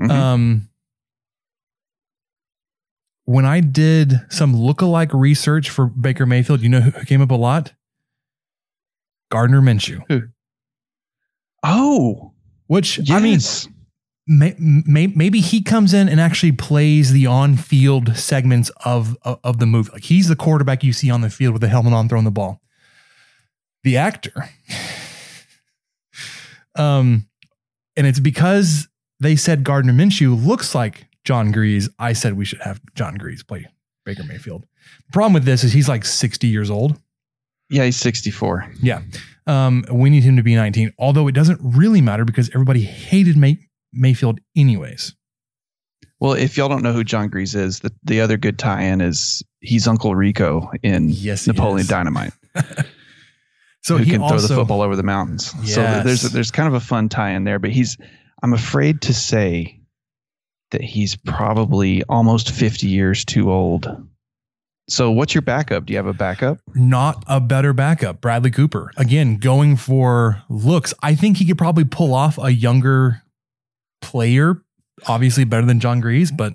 Mhm. 0.00 0.10
Um, 0.10 0.68
when 3.28 3.44
I 3.44 3.60
did 3.60 4.14
some 4.30 4.54
lookalike 4.54 5.10
research 5.12 5.68
for 5.68 5.84
Baker 5.84 6.24
Mayfield, 6.24 6.62
you 6.62 6.70
know 6.70 6.80
who 6.80 7.04
came 7.04 7.20
up 7.20 7.30
a 7.30 7.34
lot? 7.34 7.74
Gardner 9.30 9.60
Minshew. 9.60 10.30
oh, 11.62 12.32
Which 12.68 12.98
yes. 13.00 13.10
I 13.10 13.20
mean, 13.20 13.38
may, 14.26 14.54
may, 14.58 15.08
maybe 15.08 15.40
he 15.40 15.60
comes 15.60 15.92
in 15.92 16.08
and 16.08 16.18
actually 16.18 16.52
plays 16.52 17.12
the 17.12 17.26
on-field 17.26 18.16
segments 18.16 18.70
of, 18.86 19.14
of 19.20 19.38
of 19.44 19.58
the 19.58 19.66
movie. 19.66 19.90
Like 19.92 20.04
he's 20.04 20.28
the 20.28 20.36
quarterback 20.36 20.82
you 20.82 20.94
see 20.94 21.10
on 21.10 21.20
the 21.20 21.28
field 21.28 21.52
with 21.52 21.60
the 21.60 21.68
helmet 21.68 21.92
on, 21.92 22.08
throwing 22.08 22.24
the 22.24 22.30
ball. 22.30 22.62
The 23.84 23.98
actor, 23.98 24.48
um, 26.76 27.28
and 27.94 28.06
it's 28.06 28.20
because 28.20 28.88
they 29.20 29.36
said 29.36 29.64
Gardner 29.64 29.92
Minshew 29.92 30.46
looks 30.46 30.74
like 30.74 31.04
Jon 31.28 31.52
Gries. 31.52 31.90
I 31.98 32.14
said 32.14 32.38
we 32.38 32.46
should 32.46 32.60
have 32.62 32.80
Jon 32.94 33.16
Gries 33.16 33.42
play 33.42 33.66
Baker 34.06 34.24
Mayfield. 34.24 34.62
The 34.62 35.12
problem 35.12 35.34
with 35.34 35.44
this 35.44 35.62
is 35.62 35.74
he's 35.74 35.86
like 35.86 36.06
sixty 36.06 36.46
years 36.46 36.70
old. 36.70 36.98
yeah, 37.68 37.84
he's 37.84 37.98
64. 37.98 38.72
Yeah. 38.80 39.02
Um, 39.46 39.84
we 39.92 40.08
need 40.08 40.22
him 40.22 40.36
to 40.38 40.42
be 40.42 40.54
19, 40.54 40.94
although 40.98 41.28
it 41.28 41.32
doesn't 41.34 41.60
really 41.62 42.00
matter 42.00 42.24
because 42.24 42.48
everybody 42.54 42.80
hated 42.80 43.36
May- 43.36 43.58
Mayfield 43.92 44.40
anyways. 44.56 45.14
Well, 46.18 46.32
if 46.32 46.56
y'all 46.56 46.70
don't 46.70 46.82
know 46.82 46.94
who 46.94 47.04
John 47.04 47.28
Grease 47.28 47.54
is, 47.54 47.80
the, 47.80 47.92
the 48.04 48.22
other 48.22 48.38
good 48.38 48.58
tie-in 48.58 49.02
is 49.02 49.42
he's 49.60 49.86
Uncle 49.86 50.14
Rico 50.14 50.70
in 50.82 51.10
Yes, 51.10 51.46
Napoleon 51.46 51.80
is. 51.80 51.88
Dynamite. 51.88 52.32
So 53.82 53.96
who 53.96 54.04
he 54.04 54.10
can 54.10 54.20
also, 54.22 54.38
throw 54.38 54.48
the 54.48 54.54
football 54.54 54.82
over 54.82 54.96
the 54.96 55.02
mountains. 55.04 55.52
So 55.72 55.82
there's 56.04 56.22
there's 56.22 56.50
kind 56.50 56.66
of 56.68 56.74
a 56.74 56.80
fun 56.80 57.08
tie 57.08 57.30
in 57.30 57.44
there, 57.44 57.58
but 57.58 57.70
he's 57.70 57.96
I'm 58.42 58.52
afraid 58.52 59.00
to 59.02 59.14
say 59.14 59.77
that 60.70 60.82
he's 60.82 61.16
probably 61.16 62.02
almost 62.04 62.50
50 62.50 62.86
years 62.86 63.24
too 63.24 63.50
old. 63.50 63.86
So 64.88 65.10
what's 65.10 65.34
your 65.34 65.42
backup? 65.42 65.84
Do 65.86 65.92
you 65.92 65.98
have 65.98 66.06
a 66.06 66.12
backup? 66.14 66.60
not 66.74 67.22
a 67.26 67.40
better 67.40 67.72
backup. 67.72 68.20
Bradley 68.22 68.50
Cooper, 68.50 68.90
again, 68.96 69.36
going 69.36 69.76
for 69.76 70.42
looks. 70.48 70.94
I 71.02 71.14
think 71.14 71.36
he 71.36 71.44
could 71.44 71.58
probably 71.58 71.84
pull 71.84 72.14
off 72.14 72.38
a 72.38 72.50
younger 72.50 73.22
player, 74.00 74.62
obviously 75.06 75.44
better 75.44 75.66
than 75.66 75.78
Jon 75.80 76.00
Gries, 76.00 76.30
but 76.30 76.54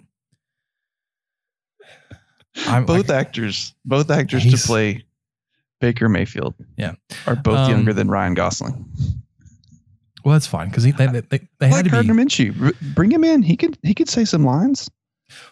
I'm 2.67 2.85
both 2.85 3.09
I- 3.09 3.15
actors, 3.19 3.73
both 3.85 4.09
actors 4.11 4.43
to 4.49 4.57
play 4.67 5.03
Baker 5.81 6.07
Mayfield. 6.09 6.53
Yeah. 6.77 6.93
Are 7.27 7.35
both 7.35 7.57
Um, 7.57 7.69
younger 7.71 7.93
than 7.93 8.07
Ryan 8.09 8.33
Gosling. 8.35 8.85
Well, 10.23 10.33
that's 10.33 10.47
fine 10.47 10.69
because 10.69 10.83
they, 10.83 10.91
they, 10.91 11.07
they, 11.07 11.39
they 11.59 11.67
had 11.67 11.85
to 11.85 11.91
Gardner 11.91 12.13
be. 12.13 12.23
Minshew. 12.23 12.73
Bring 12.95 13.11
him 13.11 13.23
in. 13.23 13.41
He 13.43 13.57
could 13.57 13.77
he 13.83 13.93
could 13.93 14.09
say 14.09 14.25
some 14.25 14.43
lines. 14.45 14.89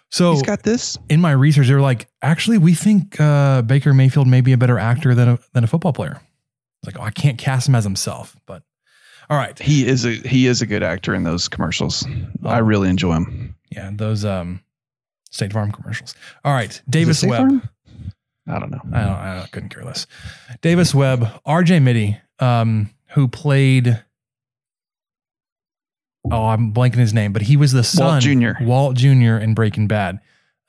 So 0.10 0.34
He's 0.34 0.42
got 0.44 0.64
this. 0.64 0.98
in 1.10 1.22
my 1.22 1.32
research, 1.32 1.68
they 1.68 1.74
were 1.74 1.82
like, 1.82 2.08
actually, 2.22 2.58
we 2.58 2.74
think 2.74 3.20
uh, 3.20 3.62
Baker 3.64 3.94
Mayfield 3.94 4.28
may 4.28 4.42
be 4.42 4.52
a 4.52 4.58
better 4.58 4.78
actor 4.78 5.16
than 5.16 5.30
a, 5.30 5.40
than 5.54 5.64
a 5.64 5.68
football 5.68 5.94
player. 5.94 6.22
It's 6.84 6.94
like, 6.96 7.00
oh, 7.00 7.06
I 7.06 7.12
can't 7.12 7.38
cast 7.38 7.68
him 7.70 7.76
as 7.76 7.84
himself, 7.84 8.36
but 8.46 8.64
all 9.30 9.38
right. 9.38 9.58
He 9.58 9.88
is 9.88 10.06
a 10.06 10.12
he 10.14 10.48
is 10.48 10.62
a 10.62 10.66
good 10.66 10.84
actor 10.84 11.14
in 11.16 11.24
those 11.24 11.48
commercials. 11.48 12.06
I 12.46 12.60
Oh. 12.60 12.62
really 12.62 12.90
enjoy 12.90 13.14
him. 13.14 13.56
Yeah, 13.72 13.90
those 13.94 14.26
um, 14.26 14.62
State 15.32 15.54
Farm 15.54 15.72
commercials. 15.72 16.14
All 16.44 16.54
right, 16.54 16.82
Davis 16.90 17.24
Webb. 17.24 17.48
Farm? 17.48 17.70
I 18.48 18.60
don't 18.60 18.72
know. 18.72 18.82
I 18.94 19.00
don't, 19.04 19.14
I 19.44 19.48
couldn't 19.52 19.70
care 19.70 19.84
less. 19.84 20.08
Davis 20.62 20.94
Webb, 20.94 21.22
RJ 21.48 21.82
Mitte, 21.82 22.20
um, 22.46 22.90
who 23.12 23.28
played. 23.30 24.04
Oh, 26.30 26.46
I'm 26.48 26.74
blanking 26.74 26.96
his 26.98 27.14
name, 27.14 27.34
but 27.34 27.42
he 27.44 27.58
was 27.58 27.72
the 27.72 27.84
son, 27.84 28.22
Jr.. 28.22 28.52
Walt 28.62 28.96
Jr. 28.96 29.38
in 29.38 29.54
Breaking 29.54 29.88
Bad. 29.88 30.20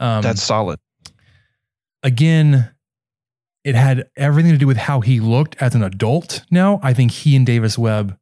Um, 0.00 0.22
That's 0.22 0.42
solid. 0.42 0.78
again, 2.02 2.70
it 3.64 3.74
had 3.74 4.08
everything 4.16 4.52
to 4.52 4.58
do 4.58 4.66
with 4.66 4.76
how 4.76 5.00
he 5.00 5.20
looked 5.20 5.56
as 5.60 5.74
an 5.74 5.82
adult. 5.84 6.42
Now, 6.50 6.80
I 6.82 6.94
think 6.94 7.10
he 7.12 7.36
and 7.36 7.46
Davis 7.46 7.78
Webb 7.78 8.18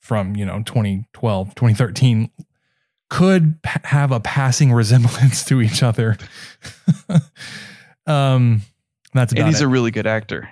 from, 0.00 0.36
you 0.36 0.46
know, 0.46 0.62
2012, 0.64 1.54
2013 1.54 2.30
could 3.10 3.60
p- 3.62 3.80
have 3.84 4.10
a 4.10 4.20
passing 4.20 4.72
resemblance 4.74 5.44
to 5.46 5.60
each 5.60 5.82
other. 5.82 6.16
um, 8.06 8.62
that's 9.12 9.32
And 9.34 9.46
he's 9.46 9.60
it. 9.60 9.64
a 9.64 9.68
really 9.68 9.90
good 9.90 10.06
actor. 10.06 10.48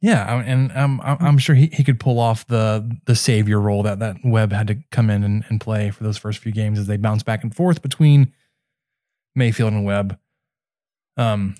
Yeah, 0.00 0.40
and 0.46 0.70
um, 0.76 1.00
I'm, 1.02 1.38
sure 1.38 1.56
he, 1.56 1.66
he 1.72 1.82
could 1.82 1.98
pull 1.98 2.20
off 2.20 2.46
the 2.46 2.96
the 3.06 3.16
savior 3.16 3.60
role 3.60 3.82
that 3.82 3.98
that 3.98 4.16
Webb 4.24 4.52
had 4.52 4.68
to 4.68 4.76
come 4.92 5.10
in 5.10 5.24
and, 5.24 5.44
and 5.48 5.60
play 5.60 5.90
for 5.90 6.04
those 6.04 6.16
first 6.16 6.38
few 6.38 6.52
games 6.52 6.78
as 6.78 6.86
they 6.86 6.96
bounce 6.96 7.24
back 7.24 7.42
and 7.42 7.54
forth 7.54 7.82
between 7.82 8.32
Mayfield 9.34 9.72
and 9.72 9.84
Webb. 9.84 10.16
Um, 11.16 11.56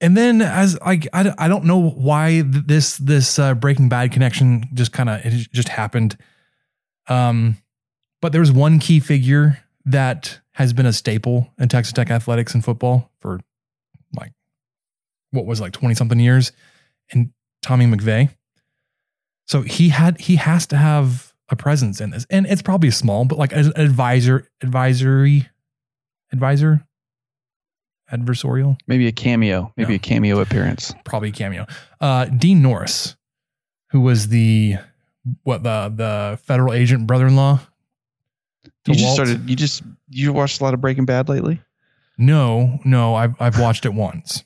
and 0.00 0.16
then 0.16 0.42
as 0.42 0.76
like 0.80 1.06
I, 1.12 1.32
I 1.38 1.46
don't 1.46 1.64
know 1.64 1.90
why 1.90 2.42
this 2.44 2.96
this 2.96 3.38
uh, 3.38 3.54
Breaking 3.54 3.88
Bad 3.88 4.10
connection 4.10 4.64
just 4.74 4.92
kind 4.92 5.08
of 5.08 5.24
it 5.24 5.52
just 5.52 5.68
happened. 5.68 6.16
Um, 7.06 7.58
but 8.20 8.32
there 8.32 8.40
was 8.40 8.50
one 8.50 8.80
key 8.80 8.98
figure 8.98 9.62
that 9.84 10.40
has 10.52 10.72
been 10.72 10.86
a 10.86 10.92
staple 10.92 11.48
in 11.60 11.68
Texas 11.68 11.92
Tech 11.92 12.10
athletics 12.10 12.54
and 12.54 12.64
football 12.64 13.12
for 13.20 13.38
like 14.16 14.32
what 15.30 15.46
was 15.46 15.60
like 15.60 15.72
20 15.72 15.94
something 15.94 16.18
years 16.18 16.50
and 17.12 17.30
Tommy 17.62 17.86
McVeigh. 17.86 18.30
So 19.46 19.62
he 19.62 19.88
had 19.90 20.20
he 20.20 20.36
has 20.36 20.66
to 20.66 20.76
have 20.76 21.32
a 21.48 21.56
presence 21.56 22.00
in 22.00 22.10
this, 22.10 22.26
and 22.30 22.46
it's 22.46 22.60
probably 22.62 22.90
small, 22.90 23.24
but 23.24 23.38
like 23.38 23.52
an 23.52 23.72
advisor, 23.76 24.46
advisory, 24.62 25.48
advisor, 26.32 26.84
adversarial, 28.12 28.76
Maybe 28.86 29.06
a 29.06 29.12
cameo, 29.12 29.72
maybe 29.76 29.90
No. 29.92 29.96
a 29.96 29.98
cameo 29.98 30.40
appearance. 30.40 30.94
probably 31.04 31.30
a 31.30 31.32
cameo. 31.32 31.66
Uh, 32.00 32.26
Dean 32.26 32.62
Norris, 32.62 33.16
who 33.90 34.00
was 34.00 34.28
the 34.28 34.76
what 35.42 35.62
the 35.62 35.92
the 35.94 36.38
federal 36.44 36.72
agent 36.72 37.06
brother-in-law. 37.06 37.60
You 38.86 38.94
just 38.94 39.04
Walt. 39.04 39.14
started. 39.14 39.48
You 39.50 39.56
just 39.56 39.82
you 40.08 40.32
watched 40.32 40.60
a 40.60 40.64
lot 40.64 40.74
of 40.74 40.80
Breaking 40.80 41.04
Bad 41.04 41.28
lately. 41.28 41.60
No, 42.18 42.80
no, 42.84 43.14
I've 43.14 43.34
I've 43.40 43.58
watched 43.58 43.84
it 43.86 43.92
once, 43.94 44.44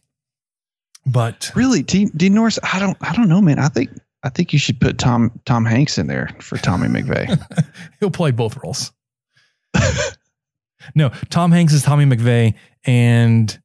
but 1.06 1.50
Really, 1.54 1.82
Dean, 1.82 2.10
Dean 2.16 2.34
Norris? 2.34 2.58
I 2.62 2.78
don't. 2.78 2.96
I 3.00 3.14
don't 3.14 3.28
know, 3.28 3.40
man. 3.40 3.58
I 3.58 3.68
think 3.68 3.90
I 4.22 4.28
think 4.28 4.52
you 4.52 4.58
should 4.58 4.80
put 4.80 4.98
Tom 4.98 5.32
Tom 5.44 5.64
Hanks 5.64 5.98
in 5.98 6.06
there 6.06 6.30
for 6.40 6.56
Tommy 6.58 6.88
McVeigh. 6.88 7.40
he'll 8.00 8.10
play 8.10 8.30
both 8.30 8.56
roles. 8.62 8.92
no, 10.94 11.08
Tom 11.30 11.50
Hanks 11.50 11.72
is 11.72 11.82
Tommy 11.82 12.04
McVeigh 12.04 12.54
and 12.84 13.60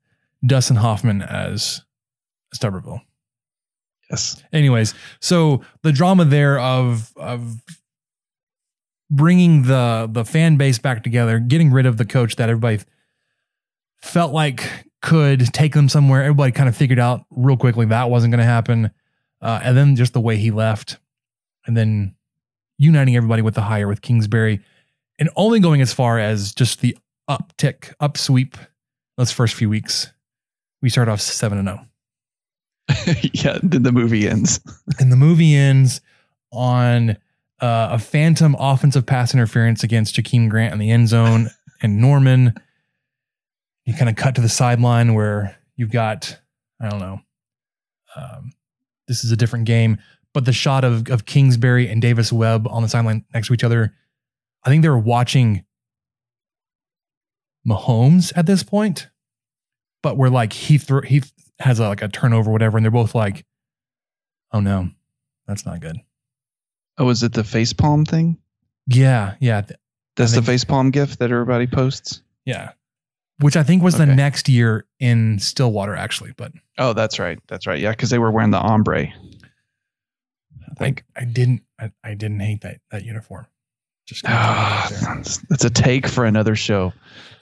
Dustin 0.45 0.77
Hoffman 0.77 1.21
as 1.21 1.81
Stubberville. 2.55 3.01
yes. 4.09 4.41
Anyways, 4.51 4.93
so 5.19 5.61
the 5.83 5.91
drama 5.91 6.25
there 6.25 6.59
of 6.59 7.11
of 7.17 7.61
bringing 9.11 9.63
the 9.63 10.09
the 10.11 10.25
fan 10.25 10.57
base 10.57 10.79
back 10.79 11.03
together, 11.03 11.39
getting 11.39 11.71
rid 11.71 11.85
of 11.85 11.97
the 11.97 12.05
coach 12.05 12.35
that 12.37 12.49
everybody 12.49 12.79
felt 14.01 14.33
like 14.33 14.86
could 15.01 15.53
take 15.53 15.73
them 15.73 15.89
somewhere. 15.89 16.23
Everybody 16.23 16.51
kind 16.51 16.69
of 16.69 16.75
figured 16.75 16.99
out 16.99 17.25
real 17.29 17.57
quickly 17.57 17.85
that 17.87 18.09
wasn't 18.09 18.31
going 18.31 18.39
to 18.39 18.45
happen, 18.45 18.91
uh, 19.41 19.59
and 19.63 19.77
then 19.77 19.95
just 19.95 20.13
the 20.13 20.21
way 20.21 20.37
he 20.37 20.51
left, 20.51 20.97
and 21.65 21.75
then 21.75 22.15
uniting 22.77 23.15
everybody 23.15 23.41
with 23.41 23.55
the 23.55 23.61
hire 23.61 23.87
with 23.87 24.01
Kingsbury, 24.01 24.61
and 25.19 25.29
only 25.35 25.59
going 25.59 25.81
as 25.81 25.93
far 25.93 26.19
as 26.19 26.53
just 26.53 26.81
the 26.81 26.97
uptick, 27.29 27.93
upsweep. 28.01 28.55
Those 29.17 29.31
first 29.31 29.55
few 29.55 29.69
weeks, 29.69 30.11
we 30.81 30.89
start 30.89 31.09
off 31.09 31.21
seven 31.21 31.57
and 31.57 31.69
oh. 31.69 31.73
zero. 31.73 31.87
yeah. 33.33 33.59
Then 33.63 33.83
the 33.83 33.91
movie 33.91 34.27
ends. 34.27 34.59
And 34.99 35.11
the 35.11 35.15
movie 35.15 35.55
ends 35.55 36.01
on 36.51 37.11
uh, 37.61 37.89
a 37.91 37.99
phantom 37.99 38.55
offensive 38.57 39.05
pass 39.05 39.33
interference 39.33 39.83
against 39.83 40.15
Jakeem 40.15 40.49
Grant 40.49 40.73
in 40.73 40.79
the 40.79 40.89
end 40.89 41.07
zone 41.09 41.49
and 41.81 41.99
Norman. 41.99 42.53
You 43.87 43.93
kind 43.93 44.09
of 44.09 44.15
cut 44.17 44.35
to 44.35 44.41
the 44.41 44.49
sideline 44.49 45.13
where 45.15 45.57
you've 45.77 45.91
got, 45.91 46.37
I 46.79 46.89
don't 46.89 46.99
know, 46.99 47.21
um, 48.15 48.51
this 49.07 49.23
is 49.23 49.31
a 49.31 49.37
different 49.37 49.63
game, 49.65 49.97
but 50.33 50.43
the 50.45 50.51
shot 50.51 50.83
of, 50.83 51.09
of 51.09 51.25
Kingsbury 51.25 51.87
and 51.89 52.01
Davis 52.01 52.31
Webb 52.31 52.67
on 52.67 52.83
the 52.83 52.89
sideline 52.89 53.23
next 53.33 53.47
to 53.47 53.53
each 53.53 53.63
other, 53.63 53.93
I 54.65 54.69
think 54.69 54.83
they 54.83 54.89
were 54.89 54.99
watching 54.99 55.63
Mahomes 57.67 58.33
at 58.35 58.45
this 58.45 58.61
point, 58.61 59.09
but 60.03 60.17
we're 60.17 60.29
like, 60.29 60.53
he, 60.53 60.79
he 61.05 61.23
has 61.59 61.79
a, 61.79 61.87
like 61.87 62.01
a 62.01 62.07
turnover, 62.07 62.51
whatever, 62.51 62.77
and 62.77 62.83
they're 62.85 62.91
both 62.91 63.15
like, 63.15 63.45
oh 64.51 64.59
no, 64.59 64.89
that's 65.47 65.65
not 65.65 65.79
good. 65.79 65.97
Oh, 66.97 67.05
was 67.05 67.23
it 67.23 67.33
the 67.33 67.43
face 67.43 67.73
palm 67.73 68.05
thing? 68.05 68.37
Yeah, 68.87 69.35
yeah, 69.39 69.61
th- 69.61 69.79
That's 70.15 70.33
the 70.33 70.41
face 70.41 70.63
palm 70.63 70.91
gif 70.91 71.17
that 71.17 71.31
everybody 71.31 71.67
posts. 71.67 72.21
yeah. 72.45 72.71
Which 73.39 73.55
I 73.55 73.61
think 73.63 73.83
was 73.83 73.97
the 73.97 74.05
next 74.07 74.49
year 74.49 74.85
in 74.99 75.37
Stillwater, 75.39 75.95
actually. 75.95 76.33
But 76.37 76.53
Oh, 76.79 76.93
that's 76.93 77.19
right. 77.19 77.39
That's 77.47 77.67
right. 77.67 77.79
Yeah, 77.79 77.91
because 77.91 78.09
they 78.09 78.17
were 78.19 78.31
wearing 78.31 78.49
the 78.51 78.57
ombre. 78.59 79.07
I 80.69 80.73
think 80.77 81.03
I 81.15 81.25
didn't. 81.25 81.61
I, 81.79 81.91
I 82.03 82.13
didn't 82.15 82.39
hate 82.39 82.61
that 82.61 82.79
that 82.91 83.03
uniform. 83.05 83.45
Just 84.07 84.23
gonna 84.23 84.35
throw 84.35 84.45
that 84.45 85.07
out 85.07 85.23
there. 85.23 85.23
that's, 85.49 85.65
a 85.65 85.69
take 85.69 86.07
for 86.07 86.25
another 86.25 86.55
show. 86.55 86.93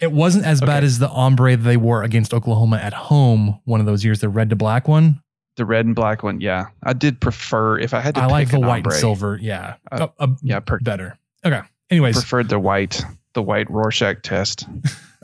it 0.01 0.11
wasn't 0.11 0.45
as 0.45 0.61
bad 0.61 0.83
as 0.83 0.99
the 0.99 1.07
ombre 1.09 1.55
they 1.55 1.77
wore 1.77 2.03
against 2.03 2.33
Oklahoma 2.33 2.77
at 2.77 2.93
home 2.93 3.59
one 3.65 3.79
of 3.79 3.85
those 3.85 4.03
years, 4.03 4.19
the 4.19 4.29
red 4.29 4.49
to 4.49 4.55
black 4.55 4.87
one. 4.87 5.21
The 5.57 5.65
red 5.65 5.85
and 5.85 5.95
black 5.95 6.23
one. 6.23 6.41
Yeah, 6.41 6.65
I 6.83 6.93
did 6.93 7.21
prefer 7.21 7.77
if 7.79 7.93
I 7.93 8.01
had 8.01 8.15
to. 8.15 8.21
I 8.21 8.25
like 8.25 8.47
pick 8.49 8.59
the 8.59 8.67
white 8.67 8.77
ombre, 8.77 8.93
and 8.93 8.99
silver. 8.99 9.39
Yeah, 9.41 9.75
Uh, 9.91 10.07
Uh, 10.19 10.23
uh, 10.23 10.27
Yeah, 10.41 10.59
per- 10.59 10.79
better. 10.79 11.17
Okay. 11.45 11.61
Anyways, 11.89 12.15
preferred 12.15 12.49
the 12.49 12.59
white, 12.59 13.01
the 13.33 13.41
white 13.43 13.69
Rorschach 13.69 14.21
test. 14.23 14.67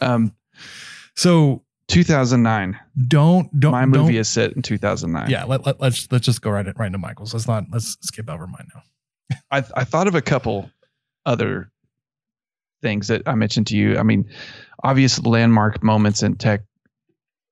Um, 0.04 0.34
so 1.15 1.63
2009. 1.88 2.80
don't 3.08 3.60
don't 3.60 3.71
My 3.71 3.82
don't, 3.82 3.91
movie 3.91 4.17
is 4.17 4.30
set 4.30 4.54
in 4.54 4.62
2009. 4.62 5.30
Yeah, 5.30 5.43
let, 5.45 5.65
let, 5.65 5.80
let's 5.82 6.12
let's 6.12 6.26
just 6.26 6.41
go 6.41 6.50
right 6.52 6.65
right 6.78 6.88
into 6.88 6.97
Michael's. 6.97 7.34
Let's 7.34 7.47
not 7.47 7.65
let's 7.71 7.97
skip 8.02 8.30
over 8.30 8.47
mine 8.47 8.67
now. 8.74 9.38
I 9.52 9.58
I 9.76 9.84
thought 9.84 10.08
of 10.08 10.15
a 10.15 10.21
couple 10.21 10.69
other 11.26 11.71
things 12.82 13.08
that 13.10 13.24
I 13.28 13.36
mentioned 13.36 13.67
to 13.67 13.78
you. 13.78 13.97
I 13.97 14.04
mean, 14.04 14.30
obvious 14.84 15.19
landmark 15.24 15.84
moments 15.84 16.24
in 16.24 16.36
tech 16.36 16.62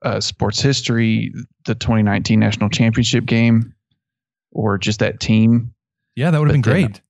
uh, 0.01 0.19
sports 0.19 0.61
history, 0.61 1.33
the 1.65 1.75
2019 1.75 2.39
national 2.39 2.69
championship 2.69 3.25
game, 3.25 3.73
or 4.51 4.77
just 4.77 4.99
that 4.99 5.19
team. 5.19 5.73
Yeah, 6.15 6.31
that 6.31 6.39
would 6.39 6.47
have 6.49 6.61
been 6.61 6.73
then- 6.73 6.85
great. 6.87 7.01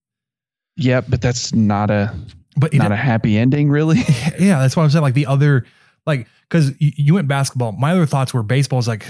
Yeah, 0.75 1.01
but 1.01 1.21
that's 1.21 1.53
not 1.53 1.91
a 1.91 2.15
But 2.55 2.73
it, 2.73 2.77
not 2.77 2.93
a 2.93 2.95
happy 2.95 3.37
ending, 3.37 3.69
really. 3.69 3.97
yeah, 4.39 4.59
that's 4.59 4.77
what 4.77 4.83
I'm 4.83 4.89
saying. 4.89 5.01
Like 5.03 5.13
the 5.13 5.25
other, 5.25 5.65
like, 6.09 6.27
because 6.47 6.69
you, 6.79 6.91
you 6.95 7.13
went 7.13 7.27
basketball. 7.27 7.71
My 7.71 7.91
other 7.91 8.05
thoughts 8.05 8.33
were 8.33 8.43
baseball 8.43 8.79
is 8.79 8.87
like, 8.87 9.05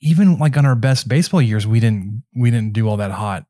even 0.00 0.38
like 0.38 0.56
on 0.56 0.66
our 0.66 0.74
best 0.74 1.08
baseball 1.08 1.40
years, 1.40 1.66
we 1.66 1.80
didn't 1.80 2.22
we 2.34 2.50
didn't 2.50 2.72
do 2.72 2.88
all 2.88 2.98
that 2.98 3.10
hot 3.10 3.46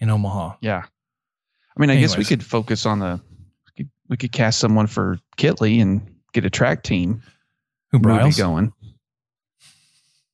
in 0.00 0.10
Omaha. 0.10 0.54
Yeah. 0.60 0.84
I 0.84 1.80
mean, 1.80 1.90
I 1.90 1.96
guess 1.96 2.16
we 2.16 2.24
could 2.24 2.44
focus 2.44 2.86
on 2.86 2.98
the 2.98 3.20
we 4.08 4.16
could, 4.16 4.32
cast 4.32 4.58
someone 4.58 4.86
for 4.86 5.18
Kittley 5.36 5.82
and 5.82 6.00
get 6.32 6.44
a 6.44 6.50
track 6.50 6.82
team 6.82 7.22
Who 7.92 7.98
Briles? 7.98 8.36
going. 8.36 8.72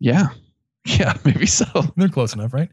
Yeah. 0.01 0.29
Yeah, 0.87 1.15
maybe 1.25 1.47
so. 1.47 1.65
They're 1.97 2.11
close 2.11 2.35
enough, 2.35 2.53
right? 2.53 2.69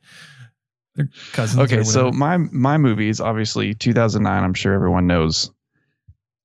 They're 0.96 1.08
cousins. 1.32 1.62
Okay, 1.62 1.82
so 1.84 2.12
my 2.12 2.36
my 2.36 2.78
movie 2.78 3.08
is 3.08 3.22
obviously 3.22 3.74
2009. 3.74 4.44
I'm 4.44 4.54
sure 4.54 4.74
everyone 4.74 5.08
knows. 5.08 5.50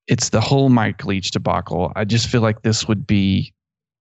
It's 0.09 0.29
the 0.31 0.41
whole 0.41 0.69
Mike 0.69 1.05
Leach 1.05 1.31
debacle. 1.33 1.93
I 1.97 2.05
just 2.05 2.29
feel 2.29 2.41
like 2.41 2.63
this 2.63 2.87
would 2.89 3.07
be. 3.07 3.53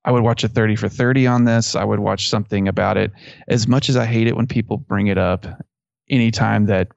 I 0.04 0.12
would 0.12 0.22
watch 0.22 0.44
a 0.44 0.48
30 0.48 0.76
for 0.76 0.88
30 0.88 1.26
on 1.26 1.46
this. 1.46 1.76
I 1.76 1.84
would 1.84 2.00
watch 2.00 2.30
something 2.30 2.68
about 2.68 2.96
it. 2.96 3.12
As 3.48 3.68
much 3.68 3.90
as 3.90 3.98
I 3.98 4.06
hate 4.06 4.28
it 4.28 4.36
when 4.36 4.46
people 4.46 4.78
bring 4.78 5.08
it 5.08 5.18
up, 5.18 5.48
anytime 6.12 6.68
that 6.68 6.90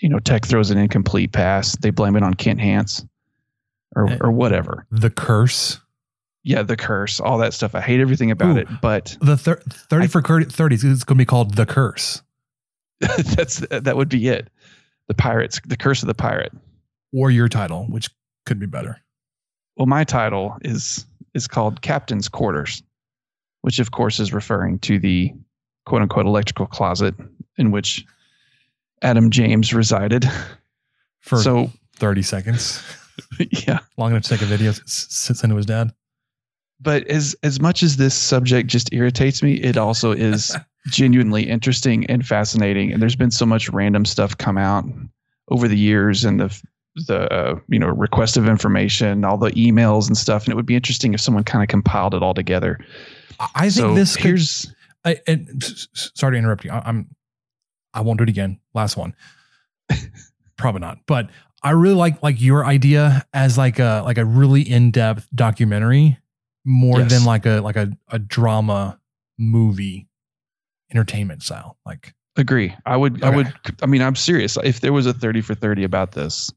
you 0.00 0.08
know 0.10 0.18
Tech 0.18 0.44
throws 0.44 0.70
an 0.70 0.76
incomplete 0.76 1.32
pass, 1.32 1.74
they 1.78 1.88
blame 1.90 2.14
it 2.16 2.22
on 2.22 2.34
Kent 2.34 2.60
Hance 2.60 3.02
or 3.94 4.10
Eh. 4.10 4.18
or 4.20 4.30
whatever. 4.30 4.86
the 4.90 5.08
curse, 5.08 5.80
Yeah, 6.44 6.62
the 6.62 6.76
curse, 6.76 7.18
all 7.20 7.38
that 7.38 7.54
stuff. 7.54 7.74
I 7.74 7.80
hate 7.80 8.00
everything 8.00 8.30
about 8.30 8.56
Ooh. 8.56 8.60
it, 8.60 8.68
but 8.82 9.16
the 9.22 9.38
thir- 9.38 9.62
thirty 9.88 10.04
I- 10.04 10.08
for 10.08 10.20
thirty, 10.20 10.44
30 10.44 10.74
is 10.76 11.04
going 11.04 11.16
to 11.16 11.22
be 11.22 11.24
called 11.24 11.54
the 11.54 11.64
curse 11.64 12.20
that's 13.00 13.58
that 13.70 13.96
would 13.96 14.10
be 14.10 14.28
it. 14.28 14.50
The 15.08 15.14
pirates, 15.14 15.58
the 15.66 15.76
curse 15.78 16.02
of 16.02 16.06
the 16.08 16.14
pirate. 16.14 16.52
or 17.14 17.30
your 17.30 17.48
title, 17.48 17.86
which 17.88 18.10
could 18.46 18.58
be 18.58 18.66
better. 18.66 18.98
Well, 19.76 19.86
my 19.86 20.04
title 20.04 20.56
is 20.62 21.04
is 21.34 21.46
called 21.46 21.82
Captain's 21.82 22.28
Quarters, 22.28 22.82
which 23.60 23.78
of 23.78 23.90
course 23.90 24.18
is 24.18 24.32
referring 24.32 24.78
to 24.80 24.98
the 24.98 25.32
quote 25.84 26.00
unquote 26.02 26.24
electrical 26.26 26.66
closet 26.66 27.14
in 27.58 27.70
which 27.70 28.04
Adam 29.02 29.30
James 29.30 29.74
resided. 29.74 30.24
For 31.20 31.38
so 31.38 31.70
thirty 31.96 32.22
seconds, 32.22 32.82
yeah. 33.66 33.80
long 33.98 34.12
enough 34.12 34.22
to 34.24 34.28
take 34.30 34.42
a 34.42 34.46
video, 34.46 34.70
s- 34.70 34.80
s- 34.86 35.38
send 35.38 35.50
to 35.50 35.56
his 35.56 35.66
dad. 35.66 35.92
But 36.80 37.06
as 37.08 37.34
as 37.42 37.60
much 37.60 37.82
as 37.82 37.96
this 37.96 38.14
subject 38.14 38.68
just 38.70 38.92
irritates 38.92 39.42
me, 39.42 39.54
it 39.54 39.76
also 39.76 40.12
is 40.12 40.56
genuinely 40.86 41.42
interesting 41.48 42.06
and 42.06 42.24
fascinating. 42.26 42.92
And 42.92 43.02
there's 43.02 43.16
been 43.16 43.30
so 43.30 43.44
much 43.44 43.68
random 43.70 44.04
stuff 44.04 44.38
come 44.38 44.56
out 44.56 44.84
over 45.48 45.68
the 45.68 45.76
years, 45.78 46.24
and 46.24 46.40
the 46.40 46.62
the 47.06 47.32
uh, 47.32 47.58
you 47.68 47.78
know 47.78 47.88
request 47.88 48.36
of 48.36 48.48
information, 48.48 49.24
all 49.24 49.36
the 49.38 49.50
emails 49.52 50.06
and 50.06 50.16
stuff. 50.16 50.44
And 50.44 50.52
it 50.52 50.56
would 50.56 50.66
be 50.66 50.74
interesting 50.76 51.14
if 51.14 51.20
someone 51.20 51.44
kind 51.44 51.62
of 51.62 51.68
compiled 51.68 52.14
it 52.14 52.22
all 52.22 52.34
together. 52.34 52.78
I- 53.38 53.48
I 53.54 53.60
think 53.62 53.72
so 53.72 53.94
this 53.94 54.16
could 54.16 54.24
here's 54.24 54.74
I, 55.04 55.18
and 55.26 55.62
s- 55.62 55.88
s- 55.94 56.10
sorry 56.14 56.32
to 56.34 56.38
interrupt 56.38 56.64
you. 56.64 56.70
I, 56.70 56.82
I'm 56.86 57.08
I 57.94 58.00
won't 58.00 58.18
do 58.18 58.22
it 58.24 58.28
again. 58.28 58.58
Last 58.74 58.96
one. 58.96 59.14
Probably 60.56 60.80
not. 60.80 60.98
But 61.06 61.30
I 61.62 61.70
really 61.70 61.94
like 61.96 62.22
like 62.22 62.40
your 62.40 62.64
idea 62.64 63.26
as 63.34 63.58
like 63.58 63.78
a 63.78 64.02
like 64.04 64.18
a 64.18 64.24
really 64.24 64.62
in-depth 64.62 65.28
documentary 65.34 66.18
more 66.64 67.00
Yes. 67.00 67.10
than 67.12 67.24
like 67.24 67.46
a 67.46 67.60
like 67.60 67.76
a, 67.76 67.90
a 68.10 68.18
drama 68.18 68.98
movie 69.38 70.08
entertainment 70.90 71.42
style. 71.42 71.76
Like 71.84 72.14
Agree. 72.38 72.74
I 72.84 72.96
would. 72.98 73.22
I 73.24 73.34
would. 73.34 73.52
I 73.82 73.86
mean, 73.86 74.02
I'm 74.02 74.14
serious. 74.14 74.58
If 74.62 74.80
there 74.80 74.92
was 74.92 75.06
a 75.06 75.14
thirty 75.14 75.40
for 75.40 75.54
thirty 75.54 75.84
about 75.84 76.12
this, 76.12 76.52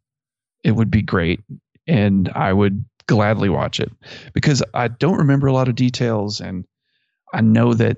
it 0.64 0.72
would 0.72 0.92
be 0.92 1.02
great, 1.02 1.42
and 1.88 2.30
I 2.36 2.54
would 2.54 2.84
gladly 3.08 3.50
watch 3.50 3.80
it 3.80 3.92
because 4.34 4.62
I 4.74 4.88
don't 4.88 5.18
remember 5.18 5.48
a 5.48 5.54
lot 5.54 5.68
of 5.68 5.76
details, 5.76 6.40
and 6.40 6.66
I 7.34 7.42
know 7.42 7.74
that, 7.74 7.98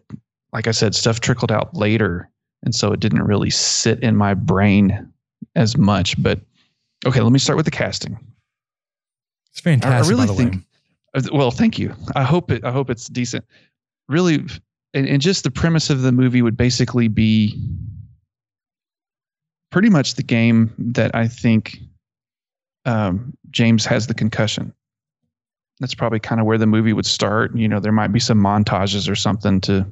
like 0.54 0.67
I 0.67 0.71
said, 0.71 0.95
stuff 0.95 1.19
trickled 1.19 1.52
out 1.52 1.76
later, 1.76 2.30
and 2.63 2.74
so 2.74 2.91
it 2.91 3.00
didn't 3.00 3.24
really 3.24 3.50
sit 3.50 4.02
in 4.02 4.15
my 4.15 4.34
brain 4.34 5.12
as 5.56 5.78
much. 5.78 6.21
But 6.21 6.39
okay, 7.06 7.21
let 7.21 7.32
me 7.32 7.39
start 7.39 7.58
with 7.58 7.65
the 7.65 7.71
casting. 7.71 8.17
It's 9.52 9.60
fantastic. 9.60 10.06
I 10.06 10.17
really 10.17 10.36
think. 10.36 10.56
way. 10.56 10.62
uh, 11.15 11.21
Well, 11.34 11.52
thank 11.52 11.78
you. 11.78 11.93
I 12.15 12.24
hope 12.24 12.52
it. 12.52 12.63
I 12.63 12.71
hope 12.71 12.89
it's 12.89 13.08
decent. 13.08 13.45
Really, 14.08 14.45
and, 14.93 15.08
and 15.08 15.21
just 15.21 15.43
the 15.43 15.52
premise 15.52 15.89
of 15.89 16.02
the 16.02 16.12
movie 16.12 16.41
would 16.41 16.58
basically 16.58 17.08
be 17.08 17.60
pretty 19.71 19.89
much 19.89 20.15
the 20.15 20.24
game 20.24 20.74
that 20.78 21.15
I 21.15 21.28
think 21.28 21.80
um, 22.86 23.36
James 23.52 23.86
has 23.86 24.08
the 24.08 24.13
concussion. 24.13 24.74
That's 25.80 25.96
probably 25.96 26.20
kind 26.20 26.39
of 26.39 26.48
where 26.48 26.58
the 26.58 26.67
movie 26.67 26.94
would 26.94 27.06
start. 27.06 27.56
You 27.56 27.67
know, 27.67 27.80
there 27.80 27.91
might 27.91 28.12
be 28.12 28.20
some 28.20 28.39
montages 28.39 29.10
or 29.10 29.15
something 29.15 29.62
to 29.62 29.91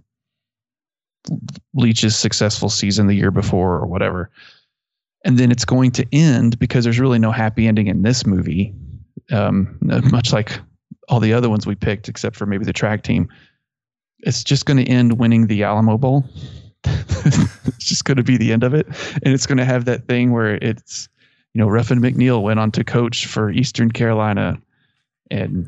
Leach's 1.74 2.16
successful 2.16 2.70
season 2.70 3.08
the 3.08 3.16
year 3.16 3.32
before 3.32 3.76
or 3.76 3.88
whatever. 3.88 4.30
And 5.26 5.38
then 5.38 5.52
it's 5.52 5.66
going 5.66 5.92
to 5.92 6.06
end 6.14 6.58
because 6.60 6.84
there's 6.84 7.00
really 7.00 7.20
no 7.20 7.32
happy 7.32 7.68
ending 7.68 7.88
in 7.88 8.04
this 8.04 8.26
movie, 8.26 8.74
um, 9.32 9.78
much 9.82 10.32
like 10.32 10.60
all 11.10 11.20
the 11.20 11.34
other 11.34 11.50
ones 11.50 11.66
we 11.66 11.76
picked, 11.76 12.08
except 12.08 12.36
for 12.36 12.46
maybe 12.46 12.66
the 12.66 12.74
track 12.74 13.04
team. 13.04 13.28
It's 14.20 14.44
just 14.44 14.66
going 14.66 14.78
to 14.78 14.90
end 14.90 15.20
winning 15.20 15.48
the 15.48 15.64
Alamo 15.64 15.98
Bowl. 15.98 16.24
it's 16.84 17.86
just 17.86 18.06
going 18.06 18.18
to 18.18 18.24
be 18.24 18.38
the 18.38 18.54
end 18.54 18.64
of 18.64 18.74
it. 18.74 18.86
And 19.24 19.34
it's 19.34 19.46
going 19.46 19.58
to 19.58 19.66
have 19.66 19.86
that 19.86 20.08
thing 20.08 20.32
where 20.32 20.56
it's, 20.56 21.10
you 21.54 21.62
know, 21.62 21.68
Ruffin 21.68 22.00
McNeill 22.00 22.42
went 22.42 22.60
on 22.60 22.72
to 22.72 22.84
coach 22.84 23.26
for 23.26 23.52
Eastern 23.52 23.92
Carolina 23.92 24.62
and 25.32 25.68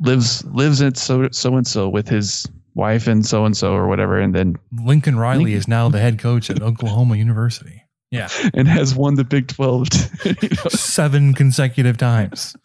lives 0.00 0.44
lives 0.46 0.82
at 0.82 0.96
so 0.96 1.28
so 1.30 1.56
and 1.56 1.66
so 1.66 1.88
with 1.88 2.08
his 2.08 2.48
wife 2.74 3.06
and 3.06 3.24
so 3.24 3.44
and 3.44 3.56
so 3.56 3.74
or 3.74 3.86
whatever, 3.86 4.18
and 4.18 4.34
then 4.34 4.56
Lincoln 4.84 5.18
Riley 5.18 5.44
Lincoln- 5.44 5.58
is 5.58 5.68
now 5.68 5.88
the 5.88 6.00
head 6.00 6.18
coach 6.18 6.50
at 6.50 6.62
Oklahoma 6.62 7.16
University. 7.16 7.82
Yeah. 8.10 8.28
and 8.54 8.68
has 8.68 8.94
won 8.94 9.14
the 9.14 9.24
Big 9.24 9.48
Twelve. 9.48 9.88
you 10.24 10.34
know? 10.42 10.68
Seven 10.68 11.34
consecutive 11.34 11.96
times. 11.96 12.56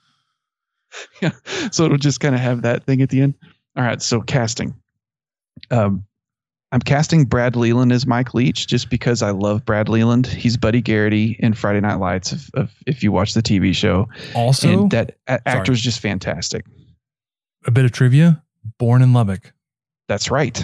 yeah. 1.21 1.31
So 1.71 1.85
it'll 1.85 1.97
just 1.97 2.19
kind 2.19 2.35
of 2.35 2.41
have 2.41 2.63
that 2.63 2.85
thing 2.85 3.01
at 3.01 3.09
the 3.09 3.21
end. 3.21 3.35
All 3.75 3.83
right. 3.83 4.01
So 4.01 4.21
casting. 4.21 4.75
Um, 5.71 6.05
I'm 6.71 6.79
casting 6.81 7.25
Brad 7.25 7.55
Leland 7.55 7.91
as 7.91 8.05
Mike 8.05 8.33
Leach 8.35 8.67
just 8.67 8.89
because 8.91 9.23
I 9.23 9.31
love 9.31 9.65
Brad 9.65 9.89
Leland. 9.89 10.27
He's 10.27 10.55
Buddy 10.55 10.81
Garrity 10.81 11.35
in 11.39 11.53
Friday 11.55 11.79
Night 11.79 11.95
Lights. 11.95 12.31
If, 12.31 12.49
if, 12.55 12.83
if 12.85 13.03
you 13.03 13.11
watch 13.11 13.33
the 13.33 13.41
TV 13.41 13.73
show, 13.73 14.07
Also, 14.35 14.81
and 14.83 14.91
that 14.91 15.17
a- 15.27 15.31
Sorry. 15.31 15.41
actor's 15.45 15.81
just 15.81 15.99
fantastic. 15.99 16.65
a 17.65 17.71
bit 17.71 17.85
of 17.85 17.91
trivia 17.91 18.43
born 18.77 19.01
in 19.01 19.13
Lubbock. 19.13 19.51
That's 20.07 20.29
right. 20.29 20.63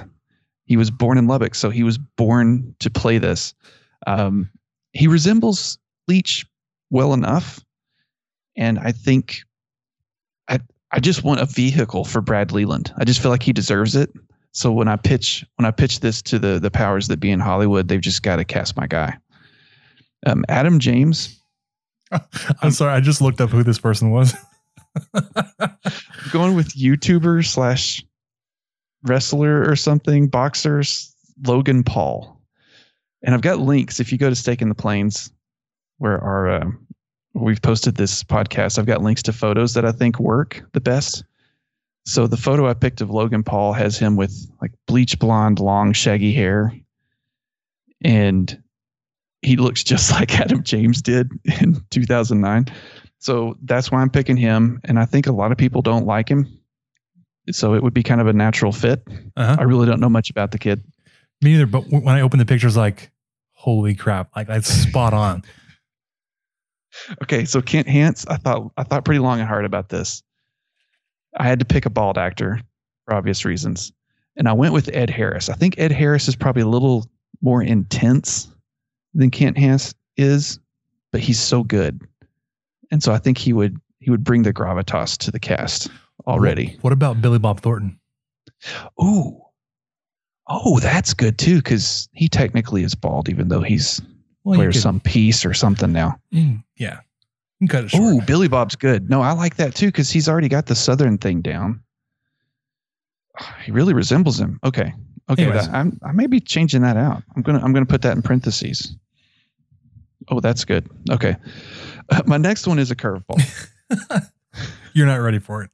He 0.66 0.78
was 0.78 0.92
born 0.92 1.18
in 1.18 1.28
Lubbock, 1.28 1.56
so 1.56 1.70
he 1.72 1.84
was 1.84 1.98
born 1.98 2.76
to 2.80 2.90
play 2.92 3.18
this. 3.18 3.54
Um, 4.06 4.50
he 4.94 5.08
resembles 5.08 5.80
Leach 6.08 6.46
well 6.92 7.14
enough, 7.14 7.60
and 8.56 8.78
I 8.80 8.92
think 8.92 9.38
I 10.48 10.60
I 10.92 11.00
just 11.00 11.24
want 11.24 11.40
a 11.42 11.46
vehicle 11.46 12.06
for 12.06 12.22
Brad 12.22 12.52
Leland. 12.52 12.94
I 12.98 13.06
just 13.06 13.22
feel 13.22 13.32
like 13.32 13.44
he 13.44 13.54
deserves 13.54 13.96
it. 13.96 14.12
So 14.56 14.72
when 14.72 14.88
I 14.88 14.96
pitch 14.96 15.46
when 15.58 15.66
I 15.66 15.72
pitch 15.72 16.00
this 16.00 16.22
to 16.24 16.40
the 16.40 16.60
the 16.60 16.72
powers 16.72 17.10
that 17.10 17.20
be 17.20 17.30
in 17.30 17.42
Hollywood, 17.42 17.90
they've 17.90 18.00
just 18.00 18.24
got 18.24 18.38
to 18.38 18.46
cast 18.46 18.78
my 18.78 18.88
guy. 18.88 19.18
Um, 20.26 20.46
Adam 20.48 20.80
James. 20.80 21.38
I'm 22.62 22.72
sorry. 22.72 22.94
I 22.94 23.02
just 23.02 23.20
looked 23.20 23.42
up 23.42 23.50
who 23.50 23.64
this 23.64 23.80
person 23.80 24.12
was. 24.12 24.34
Going 26.32 26.56
with 26.56 26.70
YouTuber 26.70 27.46
slash 27.46 28.02
wrestler 29.04 29.70
or 29.70 29.76
something, 29.76 30.30
boxers, 30.30 31.14
Logan 31.46 31.84
Paul. 31.84 32.42
And 33.24 33.36
I've 33.36 33.42
got 33.42 33.60
links. 33.60 34.00
If 34.00 34.14
you 34.14 34.18
go 34.18 34.30
to 34.30 34.36
Stake 34.36 34.62
in 34.62 34.70
the 34.70 34.76
Plains, 34.76 35.34
where 35.98 36.18
our 36.24 36.50
uh, 36.50 36.72
we've 37.34 37.62
posted 37.62 37.98
this 37.98 38.24
podcast, 38.24 38.80
I've 38.80 38.86
got 38.86 39.02
links 39.04 39.24
to 39.24 39.34
photos 39.34 39.74
that 39.74 39.84
I 39.84 39.92
think 39.92 40.18
work 40.18 40.64
the 40.72 40.82
best. 40.82 41.26
So 42.06 42.28
the 42.28 42.38
photo 42.38 42.68
I 42.68 42.74
picked 42.74 43.02
of 43.02 43.10
Logan 43.10 43.44
Paul 43.44 43.74
has 43.74 43.98
him 43.98 44.16
with 44.16 44.48
like 44.62 44.72
bleach 44.88 45.18
blonde, 45.18 45.60
long, 45.60 45.92
shaggy 45.94 46.34
hair, 46.34 46.74
and 48.04 48.62
he 49.42 49.58
looks 49.58 49.84
just 49.84 50.12
like 50.20 50.40
Adam 50.40 50.64
James 50.64 51.02
did 51.02 51.32
in 51.62 51.82
2009. 51.90 52.68
So 53.20 53.58
that's 53.64 53.92
why 53.92 54.02
I'm 54.02 54.10
picking 54.10 54.38
him. 54.38 54.80
And 54.84 55.00
I 55.00 55.06
think 55.06 55.26
a 55.26 55.32
lot 55.32 55.52
of 55.52 55.58
people 55.58 55.82
don't 55.82 56.06
like 56.06 56.30
him. 56.30 56.60
So 57.52 57.74
it 57.74 57.82
would 57.84 57.94
be 57.94 58.04
kind 58.04 58.22
of 58.22 58.28
a 58.28 58.34
natural 58.34 58.72
fit. 58.72 59.04
Uh-huh. 59.36 59.56
I 59.60 59.64
really 59.64 59.88
don't 59.88 60.00
know 60.00 60.10
much 60.10 60.30
about 60.30 60.52
the 60.52 60.58
kid. 60.58 60.84
Me 61.42 61.52
neither. 61.54 61.66
But 61.66 61.86
w- 61.86 62.04
when 62.04 62.16
I 62.16 62.22
opened 62.22 62.42
the 62.42 62.46
pictures, 62.46 62.76
like, 62.78 63.12
holy 63.54 63.94
crap! 63.94 64.36
Like 64.36 64.48
that's 64.48 64.68
spot 64.70 65.14
on. 65.14 65.44
Okay, 67.22 67.44
so 67.44 67.62
Kent 67.62 67.90
Hance, 67.90 68.26
I 68.26 68.38
thought 68.38 68.72
I 68.78 68.84
thought 68.84 69.04
pretty 69.04 69.20
long 69.20 69.42
and 69.42 69.48
hard 69.50 69.66
about 69.66 69.90
this. 69.90 70.24
I 71.38 71.44
had 71.44 71.60
to 71.60 71.66
pick 71.66 71.86
a 71.86 71.90
bald 71.90 72.18
actor 72.18 72.60
for 73.06 73.14
obvious 73.14 73.46
reasons. 73.46 73.92
And 74.38 74.48
I 74.48 74.54
went 74.54 74.74
with 74.74 74.90
Ed 74.94 75.10
Harris. 75.10 75.50
I 75.50 75.54
think 75.54 75.76
Ed 75.78 75.92
Harris 75.92 76.28
is 76.28 76.36
probably 76.36 76.62
a 76.62 76.68
little 76.68 77.10
more 77.42 77.62
intense 77.62 78.50
than 79.14 79.32
Kent 79.32 79.58
Hance 79.58 79.94
is, 80.18 80.60
but 81.12 81.22
he's 81.22 81.40
so 81.40 81.64
good. 81.64 82.02
And 82.92 83.02
so 83.02 83.14
I 83.14 83.18
think 83.18 83.38
he 83.38 83.54
would 83.54 83.80
he 84.00 84.12
would 84.12 84.24
bring 84.24 84.44
the 84.44 84.54
gravitas 84.54 85.18
to 85.20 85.32
the 85.32 85.40
cast 85.40 85.90
already. 86.28 86.78
What 86.82 86.94
about 86.94 87.22
Billy 87.22 87.40
Bob 87.40 87.62
Thornton? 87.62 88.00
Ooh. 89.02 89.42
Oh, 90.48 90.80
that's 90.80 91.14
good 91.14 91.40
too, 91.40 91.58
because 91.58 92.08
he 92.14 92.28
technically 92.28 92.84
is 92.84 92.94
bald, 92.94 93.30
even 93.30 93.48
though 93.48 93.62
he's 93.62 94.02
Well, 94.44 94.60
wears 94.60 94.80
some 94.80 95.00
piece 95.00 95.44
or 95.44 95.54
something 95.54 95.92
now. 95.92 96.20
Mm, 96.32 96.64
yeah, 96.76 97.00
you 97.60 97.68
cut 97.68 97.86
it 97.86 97.92
short. 97.92 98.04
Ooh, 98.04 98.22
Billy 98.22 98.48
Bob's 98.48 98.76
good. 98.76 99.10
No, 99.10 99.22
I 99.22 99.32
like 99.32 99.56
that 99.56 99.76
too, 99.76 99.88
because 99.88 100.10
he's 100.10 100.28
already 100.28 100.50
got 100.50 100.66
the 100.66 100.76
southern 100.76 101.18
thing 101.18 101.42
down. 101.42 101.82
He 103.64 103.72
really 103.72 103.94
resembles 103.94 104.40
him. 104.40 104.60
Okay. 104.64 104.94
Okay. 105.30 105.50
That, 105.50 105.70
I'm 105.70 106.00
I 106.04 106.12
may 106.12 106.28
be 106.28 106.40
changing 106.40 106.84
that 106.84 106.98
out. 106.98 107.24
I'm 107.36 107.42
gonna 107.42 107.60
I'm 107.60 107.74
gonna 107.74 107.86
put 107.86 108.02
that 108.04 108.16
in 108.16 108.22
parentheses. 108.22 108.96
Oh, 110.30 110.40
that's 110.40 110.64
good. 110.66 110.90
Okay. 111.12 111.36
Uh, 112.10 112.22
my 112.28 112.38
next 112.38 112.68
one 112.68 112.80
is 112.80 112.92
a 112.92 112.96
curveball. 112.96 113.42
You're 114.94 115.08
not 115.08 115.18
ready 115.18 115.40
for 115.40 115.64
it. 115.64 115.72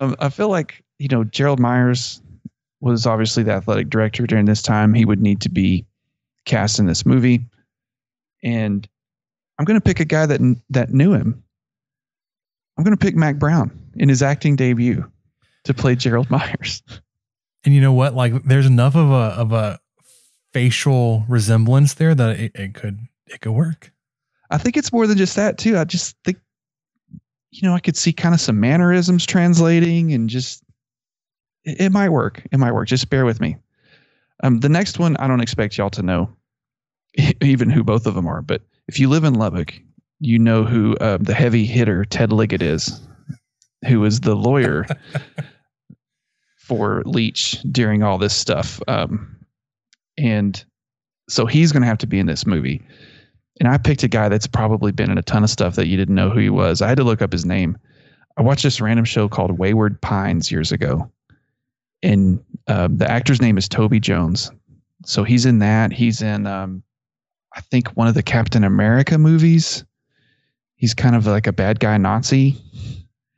Um, 0.00 0.16
I 0.18 0.28
feel 0.28 0.48
like 0.48 0.82
you 0.98 1.08
know 1.08 1.24
Gerald 1.24 1.60
Myers 1.60 2.20
was 2.80 3.06
obviously 3.06 3.42
the 3.42 3.52
athletic 3.52 3.88
director 3.88 4.26
during 4.26 4.44
this 4.44 4.60
time. 4.60 4.92
He 4.92 5.04
would 5.04 5.20
need 5.20 5.40
to 5.42 5.48
be 5.48 5.86
cast 6.44 6.78
in 6.78 6.86
this 6.86 7.06
movie, 7.06 7.46
and 8.42 8.88
I'm 9.58 9.64
going 9.64 9.78
to 9.78 9.84
pick 9.84 10.00
a 10.00 10.04
guy 10.04 10.26
that 10.26 10.40
that 10.70 10.90
knew 10.90 11.12
him. 11.12 11.42
I'm 12.76 12.84
going 12.84 12.96
to 12.96 13.02
pick 13.04 13.16
Mack 13.16 13.36
Brown 13.36 13.70
in 13.96 14.08
his 14.08 14.22
acting 14.22 14.56
debut 14.56 15.10
to 15.64 15.74
play 15.74 15.94
Gerald 15.94 16.30
Myers. 16.30 16.82
And 17.64 17.74
you 17.74 17.80
know 17.80 17.92
what? 17.92 18.14
Like, 18.14 18.44
there's 18.44 18.66
enough 18.66 18.94
of 18.94 19.10
a 19.10 19.40
of 19.40 19.52
a 19.52 19.80
facial 20.52 21.24
resemblance 21.28 21.94
there 21.94 22.14
that 22.14 22.40
it, 22.40 22.52
it 22.54 22.74
could 22.74 22.98
it 23.26 23.40
could 23.40 23.52
work. 23.52 23.92
I 24.50 24.58
think 24.58 24.76
it's 24.76 24.92
more 24.92 25.06
than 25.06 25.18
just 25.18 25.36
that 25.36 25.58
too. 25.58 25.76
I 25.76 25.84
just 25.84 26.16
think, 26.24 26.38
you 27.50 27.68
know, 27.68 27.74
I 27.74 27.80
could 27.80 27.96
see 27.96 28.12
kind 28.12 28.34
of 28.34 28.40
some 28.40 28.60
mannerisms 28.60 29.26
translating 29.26 30.12
and 30.12 30.30
just 30.30 30.62
it, 31.64 31.80
it 31.80 31.92
might 31.92 32.10
work. 32.10 32.42
It 32.52 32.58
might 32.58 32.72
work. 32.72 32.88
Just 32.88 33.10
bear 33.10 33.24
with 33.24 33.40
me. 33.40 33.56
Um, 34.42 34.60
the 34.60 34.68
next 34.68 34.98
one, 34.98 35.16
I 35.16 35.26
don't 35.26 35.40
expect 35.40 35.76
y'all 35.76 35.90
to 35.90 36.02
know 36.02 36.30
even 37.42 37.70
who 37.70 37.82
both 37.82 38.06
of 38.06 38.14
them 38.14 38.26
are, 38.26 38.42
but 38.42 38.62
if 38.88 38.98
you 38.98 39.08
live 39.08 39.24
in 39.24 39.34
Lubbock, 39.34 39.74
you 40.20 40.38
know 40.38 40.64
who 40.64 40.96
uh, 40.96 41.18
the 41.20 41.34
heavy 41.34 41.66
hitter 41.66 42.04
Ted 42.04 42.32
Liggett 42.32 42.62
is, 42.62 43.00
who 43.86 44.04
is 44.04 44.20
the 44.20 44.34
lawyer 44.34 44.86
for 46.58 47.02
Leach 47.04 47.60
during 47.70 48.02
all 48.02 48.18
this 48.18 48.34
stuff. 48.34 48.80
Um, 48.88 49.36
and 50.18 50.64
so 51.28 51.46
he's 51.46 51.72
going 51.72 51.82
to 51.82 51.88
have 51.88 51.98
to 51.98 52.06
be 52.06 52.18
in 52.18 52.26
this 52.26 52.46
movie 52.46 52.82
and 53.60 53.68
I 53.68 53.78
picked 53.78 54.02
a 54.02 54.08
guy 54.08 54.28
that's 54.28 54.46
probably 54.46 54.92
been 54.92 55.10
in 55.10 55.18
a 55.18 55.22
ton 55.22 55.44
of 55.44 55.50
stuff 55.50 55.76
that 55.76 55.86
you 55.86 55.96
didn't 55.96 56.14
know 56.14 56.30
who 56.30 56.38
he 56.38 56.50
was. 56.50 56.82
I 56.82 56.88
had 56.88 56.98
to 56.98 57.04
look 57.04 57.22
up 57.22 57.32
his 57.32 57.46
name. 57.46 57.78
I 58.36 58.42
watched 58.42 58.62
this 58.62 58.80
random 58.80 59.04
show 59.04 59.28
called 59.28 59.58
Wayward 59.58 60.00
Pines 60.02 60.50
years 60.50 60.72
ago, 60.72 61.10
and 62.02 62.42
um, 62.66 62.98
the 62.98 63.10
actor's 63.10 63.40
name 63.40 63.56
is 63.56 63.68
Toby 63.68 63.98
Jones. 63.98 64.50
So 65.04 65.24
he's 65.24 65.46
in 65.46 65.58
that. 65.60 65.92
He's 65.92 66.20
in, 66.20 66.46
um, 66.46 66.82
I 67.56 67.60
think, 67.60 67.88
one 67.96 68.06
of 68.06 68.14
the 68.14 68.22
Captain 68.22 68.64
America 68.64 69.18
movies. 69.18 69.84
He's 70.76 70.94
kind 70.94 71.16
of 71.16 71.26
like 71.26 71.46
a 71.46 71.52
bad 71.52 71.80
guy 71.80 71.96
Nazi. 71.96 72.56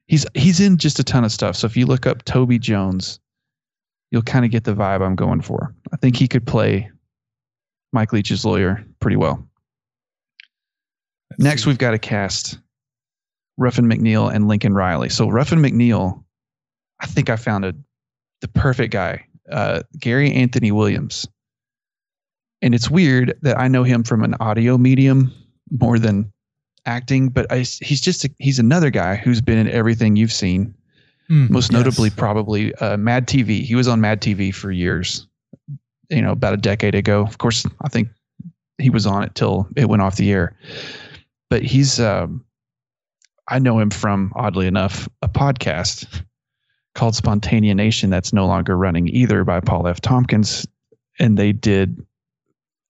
He's 0.06 0.26
he's 0.34 0.58
in 0.58 0.76
just 0.76 0.98
a 0.98 1.04
ton 1.04 1.24
of 1.24 1.30
stuff. 1.30 1.54
So 1.56 1.66
if 1.66 1.76
you 1.76 1.86
look 1.86 2.06
up 2.06 2.24
Toby 2.24 2.58
Jones, 2.58 3.20
you'll 4.10 4.22
kind 4.22 4.44
of 4.44 4.50
get 4.50 4.64
the 4.64 4.74
vibe 4.74 5.02
I'm 5.02 5.14
going 5.14 5.40
for. 5.40 5.74
I 5.92 5.96
think 5.96 6.16
he 6.16 6.26
could 6.26 6.46
play 6.46 6.90
Mike 7.92 8.12
Leach's 8.12 8.44
lawyer 8.44 8.84
pretty 9.00 9.16
well. 9.16 9.46
Let's 11.30 11.42
Next, 11.42 11.62
see. 11.64 11.70
we've 11.70 11.78
got 11.78 11.92
to 11.92 11.98
cast 11.98 12.58
Ruffin 13.56 13.86
McNeill 13.86 14.32
and 14.32 14.48
Lincoln 14.48 14.74
Riley. 14.74 15.10
So 15.10 15.28
Ruffin 15.28 15.60
McNeill, 15.60 16.24
I 17.00 17.06
think 17.06 17.28
I 17.30 17.36
found 17.36 17.64
a, 17.64 17.74
the 18.40 18.48
perfect 18.48 18.92
guy, 18.92 19.26
uh, 19.50 19.82
Gary 19.98 20.32
Anthony 20.32 20.72
Williams. 20.72 21.28
And 22.62 22.74
it's 22.74 22.90
weird 22.90 23.38
that 23.42 23.58
I 23.58 23.68
know 23.68 23.84
him 23.84 24.02
from 24.02 24.24
an 24.24 24.34
audio 24.40 24.78
medium 24.78 25.32
more 25.70 25.98
than 25.98 26.32
acting, 26.86 27.28
but 27.28 27.50
I, 27.52 27.58
he's 27.58 28.00
just 28.00 28.24
a, 28.24 28.30
he's 28.38 28.58
another 28.58 28.90
guy 28.90 29.16
who's 29.16 29.40
been 29.40 29.58
in 29.58 29.68
everything 29.68 30.16
you've 30.16 30.32
seen. 30.32 30.74
Mm, 31.30 31.50
Most 31.50 31.70
yes. 31.70 31.78
notably, 31.78 32.10
probably 32.10 32.74
uh, 32.76 32.96
Mad 32.96 33.28
TV. 33.28 33.62
He 33.62 33.74
was 33.74 33.86
on 33.86 34.00
Mad 34.00 34.20
TV 34.20 34.52
for 34.54 34.72
years. 34.72 35.26
You 36.10 36.22
know, 36.22 36.32
about 36.32 36.54
a 36.54 36.56
decade 36.56 36.94
ago. 36.94 37.20
Of 37.20 37.36
course, 37.36 37.66
I 37.82 37.88
think 37.88 38.08
he 38.78 38.88
was 38.88 39.06
on 39.06 39.24
it 39.24 39.34
till 39.34 39.68
it 39.76 39.88
went 39.90 40.00
off 40.00 40.16
the 40.16 40.32
air. 40.32 40.56
But 41.50 41.62
he's, 41.62 42.00
um, 42.00 42.44
I 43.48 43.58
know 43.58 43.78
him 43.78 43.90
from 43.90 44.32
oddly 44.34 44.66
enough 44.66 45.06
a 45.20 45.28
podcast 45.28 46.22
called 46.94 47.14
Spontaneanation 47.14 48.08
that's 48.08 48.32
no 48.32 48.46
longer 48.46 48.76
running 48.76 49.08
either 49.08 49.44
by 49.44 49.60
Paul 49.60 49.86
F. 49.86 50.00
Tompkins, 50.00 50.66
and 51.18 51.36
they 51.36 51.52
did 51.52 52.04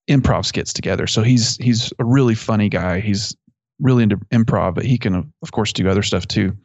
improv 0.08 0.44
skits 0.46 0.72
together. 0.72 1.06
So 1.06 1.22
he's 1.22 1.56
he's 1.56 1.92
a 1.98 2.04
really 2.04 2.34
funny 2.34 2.68
guy. 2.68 3.00
He's 3.00 3.36
really 3.80 4.02
into 4.02 4.16
improv, 4.32 4.74
but 4.74 4.84
he 4.84 4.98
can 4.98 5.32
of 5.42 5.52
course 5.52 5.72
do 5.72 5.88
other 5.88 6.02
stuff 6.02 6.26
too. 6.26 6.56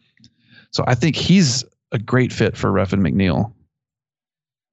So 0.71 0.83
I 0.87 0.95
think 0.95 1.15
he's 1.15 1.63
a 1.91 1.99
great 1.99 2.33
fit 2.33 2.57
for 2.57 2.71
Ruffin 2.71 3.01
McNeill. 3.01 3.53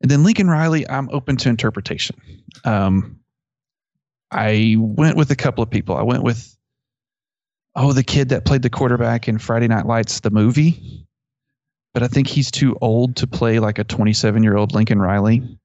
And 0.00 0.10
then 0.10 0.24
Lincoln 0.24 0.48
Riley, 0.48 0.88
I'm 0.88 1.10
open 1.12 1.36
to 1.38 1.50
interpretation. 1.50 2.16
Um, 2.64 3.20
I 4.30 4.76
went 4.78 5.16
with 5.16 5.30
a 5.30 5.36
couple 5.36 5.62
of 5.62 5.70
people. 5.70 5.96
I 5.96 6.02
went 6.02 6.22
with 6.22 6.56
oh 7.74 7.92
the 7.92 8.04
kid 8.04 8.30
that 8.30 8.44
played 8.44 8.62
the 8.62 8.70
quarterback 8.70 9.28
in 9.28 9.38
Friday 9.38 9.68
Night 9.68 9.86
Lights, 9.86 10.20
the 10.20 10.30
movie. 10.30 11.06
But 11.92 12.04
I 12.04 12.08
think 12.08 12.28
he's 12.28 12.50
too 12.50 12.78
old 12.80 13.16
to 13.16 13.26
play 13.26 13.58
like 13.58 13.78
a 13.78 13.84
27 13.84 14.42
year 14.42 14.56
old 14.56 14.72
Lincoln 14.72 15.00
Riley. 15.00 15.58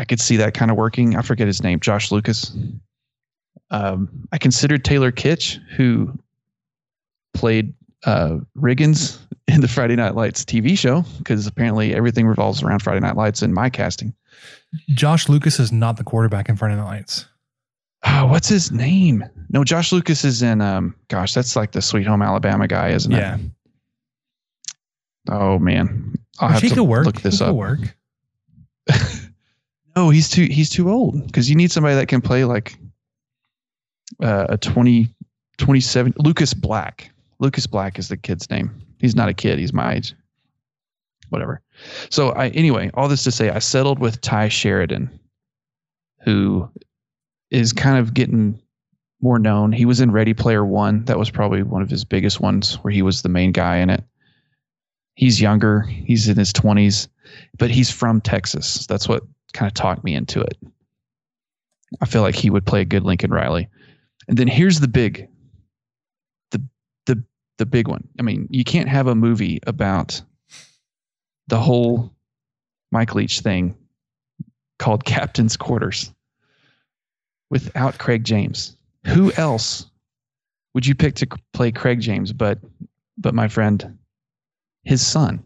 I 0.00 0.04
could 0.04 0.18
see 0.18 0.36
that 0.38 0.54
kind 0.54 0.70
of 0.70 0.78
working. 0.78 1.14
I 1.14 1.20
forget 1.20 1.46
his 1.46 1.62
name, 1.62 1.78
Josh 1.78 2.10
Lucas. 2.10 2.56
Um, 3.70 4.08
I 4.32 4.38
considered 4.38 4.82
Taylor 4.82 5.12
Kitsch, 5.12 5.58
who 5.76 6.18
played 7.34 7.74
uh, 8.06 8.38
Riggins 8.56 9.18
in 9.46 9.60
the 9.60 9.68
Friday 9.68 9.96
Night 9.96 10.14
Lights 10.14 10.42
TV 10.42 10.78
show, 10.78 11.04
because 11.18 11.46
apparently 11.46 11.94
everything 11.94 12.26
revolves 12.26 12.62
around 12.62 12.80
Friday 12.80 13.00
Night 13.00 13.14
Lights 13.16 13.42
in 13.42 13.52
my 13.52 13.68
casting. 13.68 14.14
Josh 14.88 15.28
Lucas 15.28 15.60
is 15.60 15.70
not 15.70 15.98
the 15.98 16.04
quarterback 16.04 16.48
in 16.48 16.56
Friday 16.56 16.76
Night 16.76 16.84
Lights. 16.84 17.26
Oh, 18.06 18.24
what's 18.24 18.48
his 18.48 18.72
name? 18.72 19.22
No, 19.50 19.64
Josh 19.64 19.92
Lucas 19.92 20.24
is 20.24 20.40
in. 20.40 20.62
Um, 20.62 20.94
gosh, 21.08 21.34
that's 21.34 21.56
like 21.56 21.72
the 21.72 21.82
Sweet 21.82 22.06
Home 22.06 22.22
Alabama 22.22 22.66
guy, 22.66 22.88
isn't 22.88 23.12
Yeah. 23.12 23.34
it? 23.34 23.40
Yeah. 25.28 25.34
Oh 25.34 25.58
man, 25.58 26.14
I'll 26.38 26.48
have 26.48 26.62
to 26.72 26.82
work. 26.82 27.04
look 27.04 27.20
this 27.20 27.42
up. 27.42 27.54
work. 27.54 27.80
No, 29.96 30.10
he's 30.10 30.28
too 30.28 30.44
he's 30.44 30.70
too 30.70 30.90
old 30.90 31.26
because 31.26 31.50
you 31.50 31.56
need 31.56 31.72
somebody 31.72 31.96
that 31.96 32.08
can 32.08 32.20
play 32.20 32.44
like 32.44 32.78
uh, 34.22 34.46
a 34.50 34.58
20, 34.58 35.08
27 35.58 36.14
Lucas 36.18 36.54
Black. 36.54 37.10
Lucas 37.38 37.66
Black 37.66 37.98
is 37.98 38.08
the 38.08 38.16
kid's 38.16 38.50
name. 38.50 38.70
He's 38.98 39.16
not 39.16 39.28
a 39.28 39.34
kid. 39.34 39.58
He's 39.58 39.72
my 39.72 39.94
age. 39.94 40.14
Whatever. 41.30 41.62
So 42.10 42.30
I 42.30 42.48
anyway, 42.48 42.90
all 42.94 43.08
this 43.08 43.24
to 43.24 43.30
say, 43.30 43.50
I 43.50 43.60
settled 43.60 43.98
with 43.98 44.20
Tye 44.20 44.48
Sheridan, 44.48 45.18
who 46.22 46.68
is 47.50 47.72
kind 47.72 47.98
of 47.98 48.14
getting 48.14 48.60
more 49.22 49.38
known. 49.38 49.72
He 49.72 49.84
was 49.84 50.00
in 50.00 50.10
Ready 50.10 50.34
Player 50.34 50.64
One. 50.64 51.04
That 51.04 51.18
was 51.18 51.30
probably 51.30 51.62
one 51.62 51.82
of 51.82 51.90
his 51.90 52.04
biggest 52.04 52.40
ones 52.40 52.74
where 52.76 52.92
he 52.92 53.02
was 53.02 53.22
the 53.22 53.28
main 53.28 53.52
guy 53.52 53.76
in 53.76 53.90
it. 53.90 54.04
He's 55.14 55.40
younger. 55.40 55.82
He's 55.82 56.28
in 56.28 56.36
his 56.36 56.52
twenties, 56.52 57.08
but 57.58 57.70
he's 57.70 57.90
from 57.90 58.20
Texas. 58.20 58.86
That's 58.86 59.08
what 59.08 59.22
kind 59.52 59.68
of 59.68 59.74
talked 59.74 60.04
me 60.04 60.14
into 60.14 60.40
it. 60.40 60.56
I 62.00 62.06
feel 62.06 62.22
like 62.22 62.34
he 62.34 62.50
would 62.50 62.66
play 62.66 62.82
a 62.82 62.84
good 62.84 63.02
Lincoln 63.02 63.32
Riley. 63.32 63.68
And 64.28 64.36
then 64.36 64.46
here's 64.46 64.80
the 64.80 64.88
big 64.88 65.28
the 66.50 66.62
the 67.06 67.22
the 67.58 67.66
big 67.66 67.88
one. 67.88 68.06
I 68.18 68.22
mean, 68.22 68.46
you 68.50 68.64
can't 68.64 68.88
have 68.88 69.06
a 69.06 69.14
movie 69.14 69.60
about 69.66 70.22
the 71.48 71.58
whole 71.58 72.12
Mike 72.92 73.14
Leach 73.14 73.40
thing 73.40 73.76
called 74.78 75.04
Captain's 75.04 75.56
Quarters 75.56 76.12
without 77.50 77.98
Craig 77.98 78.24
James. 78.24 78.76
Who 79.06 79.32
else 79.32 79.86
would 80.74 80.86
you 80.86 80.94
pick 80.94 81.16
to 81.16 81.28
play 81.52 81.72
Craig 81.72 82.00
James 82.00 82.32
but 82.32 82.58
but 83.18 83.34
my 83.34 83.48
friend 83.48 83.98
his 84.84 85.04
son? 85.04 85.42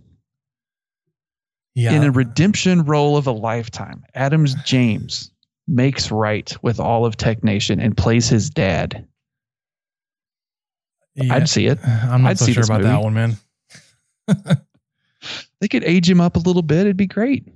Yeah. 1.75 1.93
in 1.93 2.05
a 2.05 2.11
redemption 2.11 2.85
role 2.85 3.17
of 3.17 3.27
a 3.27 3.33
lifetime, 3.33 4.05
Adams 4.15 4.55
James 4.65 5.31
makes 5.67 6.11
right 6.11 6.55
with 6.63 6.79
all 6.79 7.05
of 7.05 7.17
Tech 7.17 7.43
Nation 7.43 7.81
and 7.81 7.97
plays 7.97 8.29
his 8.29 8.49
dad. 8.51 9.07
Yeah. 11.17 11.35
I'd 11.35 11.49
see 11.49 11.67
it. 11.67 11.79
I'm 11.87 12.23
not 12.23 12.31
I'd 12.33 12.39
so 12.39 12.45
see 12.47 12.53
sure 12.53 12.65
about 12.65 12.83
that 12.83 12.93
movie. 12.93 13.05
one, 13.05 13.15
man. 13.15 13.37
They 15.61 15.69
could 15.69 15.85
age 15.85 16.11
him 16.11 16.21
up 16.21 16.37
a 16.37 16.41
little 16.41 16.61
bit. 16.61 16.81
It'd 16.81 16.99
be 16.99 17.07
great. 17.07 17.49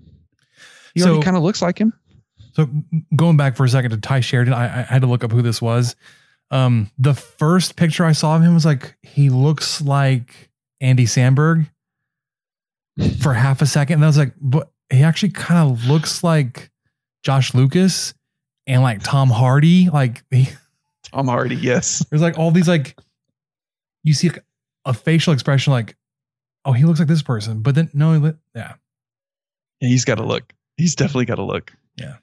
He 0.94 1.00
So- 1.00 1.08
already 1.10 1.24
kind 1.24 1.36
of 1.36 1.42
looks 1.42 1.60
like 1.60 1.78
him. 1.78 1.92
So 2.52 2.66
going 3.14 3.36
back 3.36 3.56
for 3.56 3.64
a 3.64 3.68
second 3.68 3.90
to 3.90 3.98
Tye 3.98 4.20
Sheridan, 4.20 4.54
I, 4.54 4.64
I 4.64 4.82
had 4.82 5.02
to 5.02 5.06
look 5.06 5.22
up 5.22 5.30
who 5.30 5.42
this 5.42 5.60
was. 5.60 5.94
Um, 6.50 6.90
the 6.98 7.12
first 7.12 7.76
picture 7.76 8.06
I 8.06 8.12
saw 8.12 8.36
of 8.36 8.42
him 8.42 8.54
was 8.54 8.64
like 8.64 8.96
he 9.02 9.28
looks 9.28 9.82
like 9.82 10.48
Andy 10.80 11.04
Samberg 11.04 11.68
for 13.20 13.34
half 13.34 13.62
a 13.62 13.66
second. 13.66 13.94
And 13.94 14.04
I 14.04 14.06
was 14.06 14.18
like, 14.18 14.34
but 14.40 14.70
he 14.90 15.02
actually 15.02 15.30
kind 15.30 15.70
of 15.70 15.86
looks 15.86 16.24
like 16.24 16.70
Josh 17.22 17.54
Lucas 17.54 18.14
and 18.66 18.82
like 18.82 19.02
Tom 19.02 19.30
Hardy. 19.30 19.88
Like 19.90 20.24
he, 20.30 20.48
Tom 21.12 21.28
Hardy, 21.28 21.56
yes. 21.56 22.04
there's 22.10 22.22
like 22.22 22.38
all 22.38 22.50
these 22.50 22.68
like 22.68 22.96
you 24.04 24.14
see 24.14 24.30
like, 24.30 24.44
a 24.84 24.94
facial 24.94 25.32
expression 25.32 25.72
like, 25.72 25.96
oh, 26.64 26.72
he 26.72 26.84
looks 26.84 26.98
like 26.98 27.08
this 27.08 27.22
person, 27.22 27.60
but 27.62 27.74
then 27.74 27.90
no, 27.92 28.12
he 28.12 28.18
li- 28.18 28.38
yeah. 28.54 28.74
He's 29.80 30.04
got 30.04 30.16
to 30.16 30.24
look. 30.24 30.52
He's 30.76 30.94
definitely 30.94 31.26
got 31.26 31.36
to 31.36 31.44
look. 31.44 31.72
Yeah. 31.96 32.16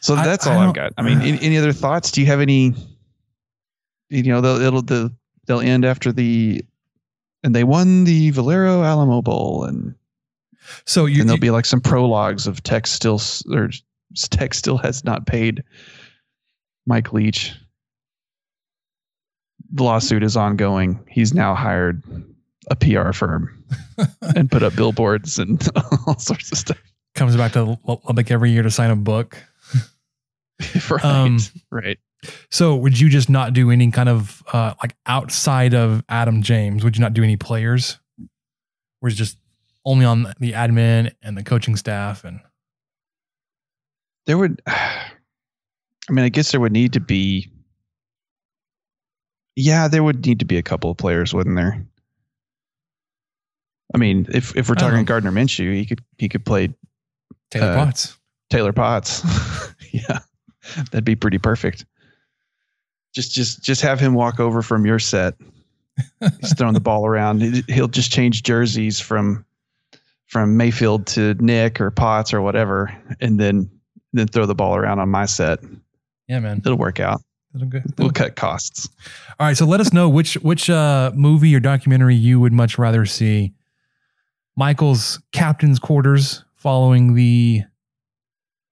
So 0.00 0.14
I- 0.14 0.26
that's 0.26 0.46
I 0.46 0.54
all 0.54 0.60
I've 0.68 0.74
got. 0.74 0.92
I 0.98 1.02
mean, 1.02 1.20
any, 1.20 1.40
any 1.40 1.58
other 1.58 1.72
thoughts? 1.72 2.10
Do 2.10 2.20
you 2.20 2.26
have 2.26 2.40
any? 2.40 2.74
You 4.10 4.24
know, 4.24 4.40
they'll 4.40 4.60
it'll 4.60 4.82
the 4.82 5.14
they'll 5.46 5.60
end 5.60 5.84
after 5.84 6.12
the, 6.12 6.62
and 7.42 7.54
they 7.54 7.64
won 7.64 8.04
the 8.04 8.30
Valero 8.30 8.82
Alamo 8.82 9.22
Bowl, 9.22 9.64
and 9.64 9.94
So 10.84 11.06
you, 11.06 11.20
and 11.20 11.28
there'll 11.28 11.40
be 11.40 11.50
like 11.50 11.64
some 11.64 11.80
prologues 11.80 12.46
of 12.46 12.62
Tech 12.62 12.86
still 12.86 13.20
or 13.50 13.70
Tech 14.30 14.54
still 14.54 14.78
has 14.78 15.04
not 15.04 15.26
paid 15.26 15.64
Mike 16.86 17.12
Leach. 17.12 17.54
The 19.72 19.82
lawsuit 19.84 20.22
is 20.22 20.36
ongoing. 20.36 21.00
He's 21.08 21.32
now 21.32 21.54
hired 21.54 22.02
a 22.70 22.76
PR 22.76 23.12
firm 23.12 23.64
and 24.36 24.50
put 24.50 24.62
up 24.62 24.76
billboards 24.76 25.38
and 25.38 25.66
all 26.06 26.18
sorts 26.18 26.52
of 26.52 26.58
stuff. 26.58 26.82
comes 27.14 27.36
back 27.36 27.52
to 27.52 27.78
Lubbock 27.84 28.30
every 28.30 28.50
year 28.50 28.62
to 28.62 28.70
sign 28.70 28.90
a 28.90 28.96
book. 28.96 29.38
right. 30.90 31.04
Um, 31.04 31.38
right. 31.70 31.98
So 32.50 32.76
would 32.76 32.98
you 32.98 33.08
just 33.08 33.28
not 33.28 33.52
do 33.52 33.70
any 33.70 33.90
kind 33.90 34.08
of 34.08 34.42
uh 34.52 34.74
like 34.82 34.94
outside 35.06 35.74
of 35.74 36.04
Adam 36.08 36.42
James? 36.42 36.84
Would 36.84 36.96
you 36.96 37.00
not 37.00 37.14
do 37.14 37.22
any 37.22 37.36
players? 37.36 37.98
Or 39.00 39.08
is 39.08 39.16
just 39.16 39.38
only 39.84 40.04
on 40.04 40.32
the 40.38 40.52
admin 40.52 41.12
and 41.22 41.36
the 41.36 41.42
coaching 41.42 41.74
staff 41.76 42.24
and 42.24 42.40
There 44.26 44.38
would, 44.38 44.62
I 44.66 45.10
mean, 46.10 46.24
I 46.24 46.28
guess 46.28 46.52
there 46.52 46.60
would 46.60 46.72
need 46.72 46.92
to 46.92 47.00
be, 47.00 47.50
yeah, 49.56 49.88
there 49.88 50.02
would 50.04 50.24
need 50.24 50.38
to 50.38 50.44
be 50.44 50.56
a 50.56 50.62
couple 50.62 50.90
of 50.90 50.96
players, 50.96 51.34
wouldn't 51.34 51.56
there? 51.56 51.84
I 53.94 53.98
mean, 53.98 54.26
if 54.32 54.56
if 54.56 54.68
we're 54.68 54.74
talking. 54.74 55.04
Gardner 55.04 55.32
Minshew, 55.32 55.74
he 55.74 55.84
could 55.84 56.02
he 56.18 56.28
could 56.28 56.46
play 56.46 56.74
Taylor 57.50 57.72
Uh, 57.72 57.84
Potts? 57.84 58.18
Taylor 58.48 58.72
Potts. 58.72 59.22
yeah, 59.92 60.20
that'd 60.90 61.04
be 61.04 61.16
pretty 61.16 61.38
perfect. 61.38 61.84
Just 63.12 63.32
just 63.32 63.62
just 63.62 63.80
have 63.82 64.00
him 64.00 64.14
walk 64.14 64.40
over 64.40 64.62
from 64.62 64.86
your 64.86 64.98
set. 64.98 65.34
He's 66.40 66.54
throwing 66.56 66.74
the 66.74 66.80
ball 66.80 67.06
around. 67.06 67.42
He- 67.42 67.64
He'll 67.68 67.88
just 67.88 68.10
change 68.12 68.42
jerseys 68.42 68.98
from 69.00 69.44
from 70.26 70.56
Mayfield 70.56 71.06
to 71.08 71.34
Nick 71.34 71.80
or 71.80 71.90
Potts 71.90 72.32
or 72.32 72.40
whatever, 72.40 72.94
and 73.20 73.38
then 73.38 73.70
then 74.14 74.28
throw 74.28 74.46
the 74.46 74.54
ball 74.54 74.76
around 74.76 74.98
on 74.98 75.08
my 75.10 75.26
set. 75.26 75.58
Yeah, 76.28 76.40
man. 76.40 76.62
It'll 76.64 76.78
work 76.78 77.00
out. 77.00 77.20
That'll 77.52 77.68
go- 77.68 77.82
We'll 77.98 78.10
cut 78.10 78.36
costs. 78.36 78.88
All 79.38 79.46
right, 79.46 79.56
so 79.56 79.66
let 79.66 79.80
us 79.80 79.92
know 79.92 80.08
which 80.08 80.34
which 80.36 80.70
uh 80.70 81.12
movie 81.14 81.54
or 81.54 81.60
documentary 81.60 82.14
you 82.16 82.40
would 82.40 82.52
much 82.54 82.78
rather 82.78 83.04
see. 83.04 83.52
Michael's 84.56 85.20
captain's 85.32 85.78
quarters 85.78 86.44
following 86.54 87.14
the 87.14 87.62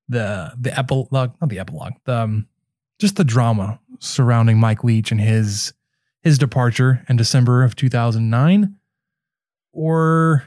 the 0.09 0.53
the 0.59 0.79
epilogue, 0.79 1.11
not 1.41 1.49
the 1.49 1.59
epilogue, 1.59 1.93
the 2.05 2.17
um, 2.23 2.47
just 3.01 3.17
the 3.17 3.25
drama 3.25 3.81
surrounding 3.99 4.61
Mike 4.61 4.85
Leach 4.85 5.11
and 5.11 5.21
his 5.21 5.73
his 6.23 6.39
departure 6.39 7.05
in 7.09 7.17
December 7.17 7.65
of 7.65 7.75
2009 7.75 8.77
or 9.73 10.45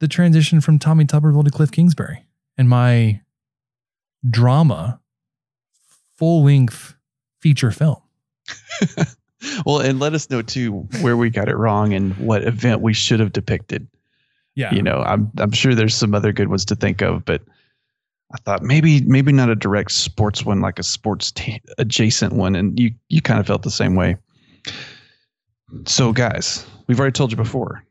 the 0.00 0.08
transition 0.08 0.62
from 0.62 0.78
Tommy 0.78 1.04
Tuberville 1.04 1.44
to 1.44 1.50
Cliff 1.50 1.70
Kingsbury 1.70 2.24
and 2.56 2.68
my 2.68 3.20
drama 4.28 4.98
full 6.16 6.42
length 6.42 6.94
feature 7.40 7.70
film. 7.70 8.00
well, 9.66 9.80
and 9.80 10.00
let 10.00 10.14
us 10.14 10.30
know 10.30 10.40
too 10.40 10.88
where 11.02 11.16
we 11.16 11.28
got 11.28 11.48
it 11.48 11.56
wrong 11.56 11.92
and 11.92 12.16
what 12.16 12.44
event 12.44 12.80
we 12.80 12.94
should 12.94 13.20
have 13.20 13.32
depicted. 13.32 13.86
Yeah. 14.54 14.74
You 14.74 14.82
know, 14.82 15.02
I'm 15.02 15.30
I'm 15.36 15.52
sure 15.52 15.74
there's 15.74 15.94
some 15.94 16.14
other 16.14 16.32
good 16.32 16.48
ones 16.48 16.64
to 16.66 16.74
think 16.74 17.02
of, 17.02 17.24
but 17.26 17.42
I 18.32 18.38
thought 18.38 18.62
maybe 18.62 19.00
maybe 19.02 19.32
not 19.32 19.48
a 19.48 19.54
direct 19.54 19.92
sports 19.92 20.44
one, 20.44 20.60
like 20.60 20.78
a 20.78 20.82
sports 20.82 21.32
t- 21.32 21.62
adjacent 21.78 22.34
one, 22.34 22.54
and 22.54 22.78
you 22.78 22.92
you 23.08 23.22
kind 23.22 23.40
of 23.40 23.46
felt 23.46 23.62
the 23.62 23.70
same 23.70 23.94
way. 23.94 24.16
So, 25.86 26.12
guys, 26.12 26.66
we've 26.86 26.98
already 26.98 27.12
told 27.12 27.30
you 27.30 27.36
before, 27.36 27.84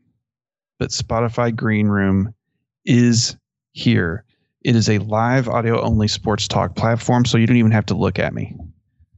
but 0.80 0.90
Spotify 0.90 1.56
Green 1.56 1.88
Room 1.88 2.34
is 2.86 3.36
here. 3.74 4.24
It 4.64 4.76
is 4.76 4.90
a 4.90 5.00
live 5.00 5.48
audio 5.48 5.82
only 5.82 6.08
sports 6.08 6.48
talk 6.48 6.76
platform, 6.76 7.26
so 7.26 7.38
you 7.38 7.48
don't 7.48 7.58
even 7.58 7.72
have 7.72 7.86
to 7.88 7.96
look 7.96 8.20
at 8.20 8.34
me. 8.34 8.56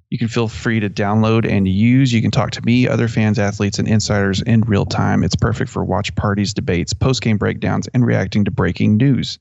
You 0.09 0.17
can 0.17 0.27
feel 0.27 0.47
free 0.47 0.79
to 0.79 0.89
download 0.89 1.49
and 1.49 1.67
use. 1.67 2.11
You 2.13 2.21
can 2.21 2.31
talk 2.31 2.51
to 2.51 2.61
me, 2.63 2.87
other 2.87 3.07
fans, 3.07 3.37
athletes, 3.37 3.77
and 3.77 3.87
insiders 3.87 4.41
in 4.41 4.61
real 4.61 4.85
time. 4.85 5.23
It's 5.23 5.35
perfect 5.35 5.69
for 5.69 5.83
watch 5.83 6.13
parties, 6.15 6.53
debates, 6.53 6.93
post 6.93 7.21
game 7.21 7.37
breakdowns, 7.37 7.87
and 7.93 8.05
reacting 8.05 8.45
to 8.45 8.51
breaking 8.51 8.97
news. 8.97 9.37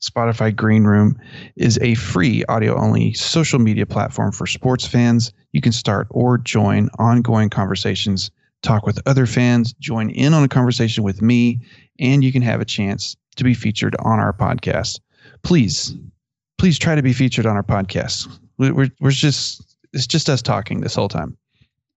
Spotify 0.00 0.54
Green 0.54 0.84
Room 0.84 1.18
is 1.56 1.78
a 1.82 1.94
free 1.94 2.44
audio 2.48 2.78
only 2.78 3.12
social 3.12 3.58
media 3.58 3.86
platform 3.86 4.32
for 4.32 4.46
sports 4.46 4.86
fans. 4.86 5.32
You 5.52 5.60
can 5.60 5.72
start 5.72 6.06
or 6.10 6.38
join 6.38 6.88
ongoing 6.98 7.50
conversations, 7.50 8.30
talk 8.62 8.86
with 8.86 9.00
other 9.06 9.26
fans, 9.26 9.72
join 9.74 10.10
in 10.10 10.34
on 10.34 10.44
a 10.44 10.48
conversation 10.48 11.02
with 11.04 11.22
me, 11.22 11.60
and 11.98 12.22
you 12.22 12.32
can 12.32 12.42
have 12.42 12.60
a 12.60 12.66
chance 12.66 13.16
to 13.36 13.44
be 13.44 13.54
featured 13.54 13.96
on 14.00 14.18
our 14.18 14.32
podcast. 14.32 15.00
Please, 15.42 15.94
please 16.58 16.78
try 16.78 16.94
to 16.94 17.02
be 17.02 17.12
featured 17.12 17.46
on 17.46 17.56
our 17.56 17.62
podcast. 17.62 18.28
We're, 18.58 18.90
we're 19.00 19.10
just 19.10 19.62
it's 19.92 20.06
just 20.06 20.28
us 20.28 20.42
talking 20.42 20.80
this 20.80 20.94
whole 20.94 21.08
time. 21.08 21.36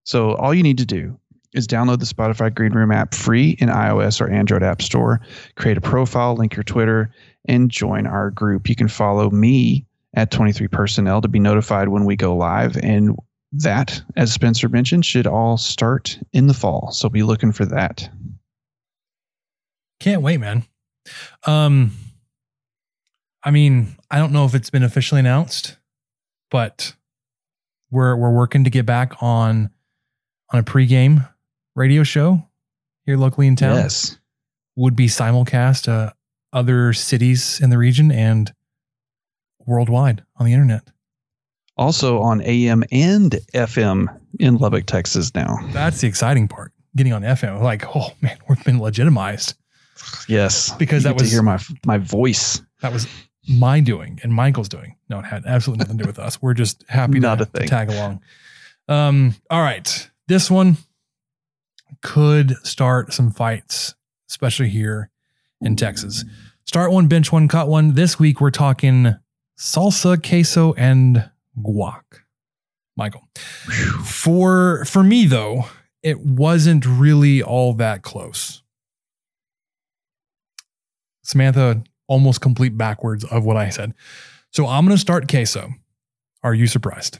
So 0.03 0.35
all 0.35 0.53
you 0.53 0.63
need 0.63 0.77
to 0.77 0.85
do 0.85 1.19
is 1.53 1.67
download 1.67 1.99
the 1.99 2.05
Spotify 2.05 2.53
Green 2.53 2.71
Room 2.73 2.91
app 2.91 3.13
free 3.13 3.57
in 3.59 3.69
iOS 3.69 4.21
or 4.21 4.29
Android 4.29 4.63
App 4.63 4.81
Store. 4.81 5.19
Create 5.55 5.77
a 5.77 5.81
profile, 5.81 6.35
link 6.35 6.55
your 6.55 6.63
Twitter, 6.63 7.11
and 7.49 7.69
join 7.69 8.07
our 8.07 8.29
group. 8.29 8.69
You 8.69 8.75
can 8.75 8.87
follow 8.87 9.29
me 9.31 9.85
at 10.13 10.31
23 10.31 10.67
Personnel 10.67 11.19
to 11.21 11.27
be 11.27 11.39
notified 11.39 11.89
when 11.89 12.05
we 12.05 12.15
go 12.15 12.37
live. 12.37 12.77
And 12.77 13.17
that, 13.51 14.01
as 14.15 14.31
Spencer 14.31 14.69
mentioned, 14.69 15.05
should 15.05 15.25
all 15.27 15.57
start 15.57 16.19
in 16.31 16.45
the 16.47 16.53
fall. 16.53 16.91
So 16.91 17.09
be 17.09 17.23
looking 17.23 17.51
for 17.51 17.65
that. 17.65 18.07
Can't 19.99 20.21
wait, 20.21 20.39
man. 20.39 20.63
Um, 21.45 21.91
I 23.43 23.51
mean, 23.51 23.95
I 24.11 24.19
don't 24.19 24.31
know 24.31 24.45
if 24.45 24.53
it's 24.53 24.69
been 24.69 24.83
officially 24.83 25.19
announced, 25.19 25.77
but 26.51 26.93
we're 27.89 28.15
we're 28.15 28.31
working 28.31 28.65
to 28.65 28.69
get 28.69 28.85
back 28.85 29.21
on 29.23 29.71
on 30.53 30.59
a 30.59 30.63
pregame 30.63 31.27
radio 31.75 32.03
show 32.03 32.47
here 33.05 33.17
locally 33.17 33.47
in 33.47 33.55
town. 33.55 33.75
Yes. 33.75 34.17
Would 34.75 34.95
be 34.95 35.07
simulcast 35.07 35.85
to 35.85 36.13
other 36.53 36.93
cities 36.93 37.59
in 37.61 37.69
the 37.69 37.77
region 37.77 38.11
and 38.11 38.53
worldwide 39.65 40.23
on 40.37 40.45
the 40.45 40.53
internet. 40.53 40.83
Also 41.77 42.19
on 42.19 42.41
AM 42.41 42.83
and 42.91 43.31
FM 43.53 44.07
in 44.39 44.57
Lubbock, 44.57 44.85
Texas 44.85 45.33
now. 45.33 45.57
That's 45.71 46.01
the 46.01 46.07
exciting 46.07 46.47
part. 46.47 46.73
Getting 46.95 47.13
on 47.13 47.21
FM, 47.21 47.61
like, 47.61 47.95
oh 47.95 48.09
man, 48.21 48.37
we've 48.49 48.63
been 48.65 48.79
legitimized. 48.79 49.53
Yes, 50.27 50.71
because 50.77 51.03
that 51.03 51.17
get 51.17 51.25
to 51.25 51.29
hear 51.29 51.43
my 51.43 51.59
my 51.85 51.97
voice. 51.97 52.61
that 52.81 52.91
was 52.91 53.07
my 53.47 53.79
doing 53.79 54.19
and 54.23 54.33
Michael's 54.33 54.69
doing. 54.69 54.95
No, 55.09 55.19
it 55.19 55.25
had 55.25 55.43
absolutely 55.45 55.83
nothing 55.83 55.97
to 55.97 56.03
do 56.03 56.07
with 56.07 56.19
us. 56.19 56.41
We're 56.41 56.53
just 56.53 56.83
happy 56.87 57.19
Not 57.19 57.37
to, 57.37 57.43
a 57.43 57.45
thing. 57.45 57.61
to 57.63 57.67
tag 57.67 57.89
along. 57.89 58.21
Um, 58.87 59.35
all 59.49 59.61
right. 59.61 60.09
This 60.27 60.49
one 60.49 60.77
could 62.01 62.55
start 62.65 63.13
some 63.13 63.31
fights, 63.31 63.95
especially 64.29 64.69
here 64.69 65.09
in 65.61 65.75
Texas. 65.75 66.25
Start 66.65 66.91
one, 66.91 67.07
bench 67.07 67.31
one, 67.31 67.47
cut 67.47 67.67
one. 67.67 67.93
This 67.93 68.19
week 68.19 68.39
we're 68.39 68.51
talking 68.51 69.15
salsa, 69.59 70.21
queso, 70.21 70.73
and 70.73 71.29
guac. 71.57 72.03
Michael. 72.95 73.27
For 74.03 74.83
for 74.85 75.03
me 75.03 75.25
though, 75.25 75.65
it 76.03 76.19
wasn't 76.19 76.85
really 76.85 77.41
all 77.41 77.73
that 77.75 78.03
close. 78.03 78.61
Samantha 81.23 81.83
almost 82.07 82.41
complete 82.41 82.77
backwards 82.77 83.23
of 83.23 83.45
what 83.45 83.55
I 83.55 83.69
said. 83.69 83.93
So 84.51 84.67
I'm 84.67 84.85
going 84.85 84.95
to 84.95 85.01
start 85.01 85.29
queso. 85.29 85.69
Are 86.43 86.53
you 86.53 86.67
surprised? 86.67 87.19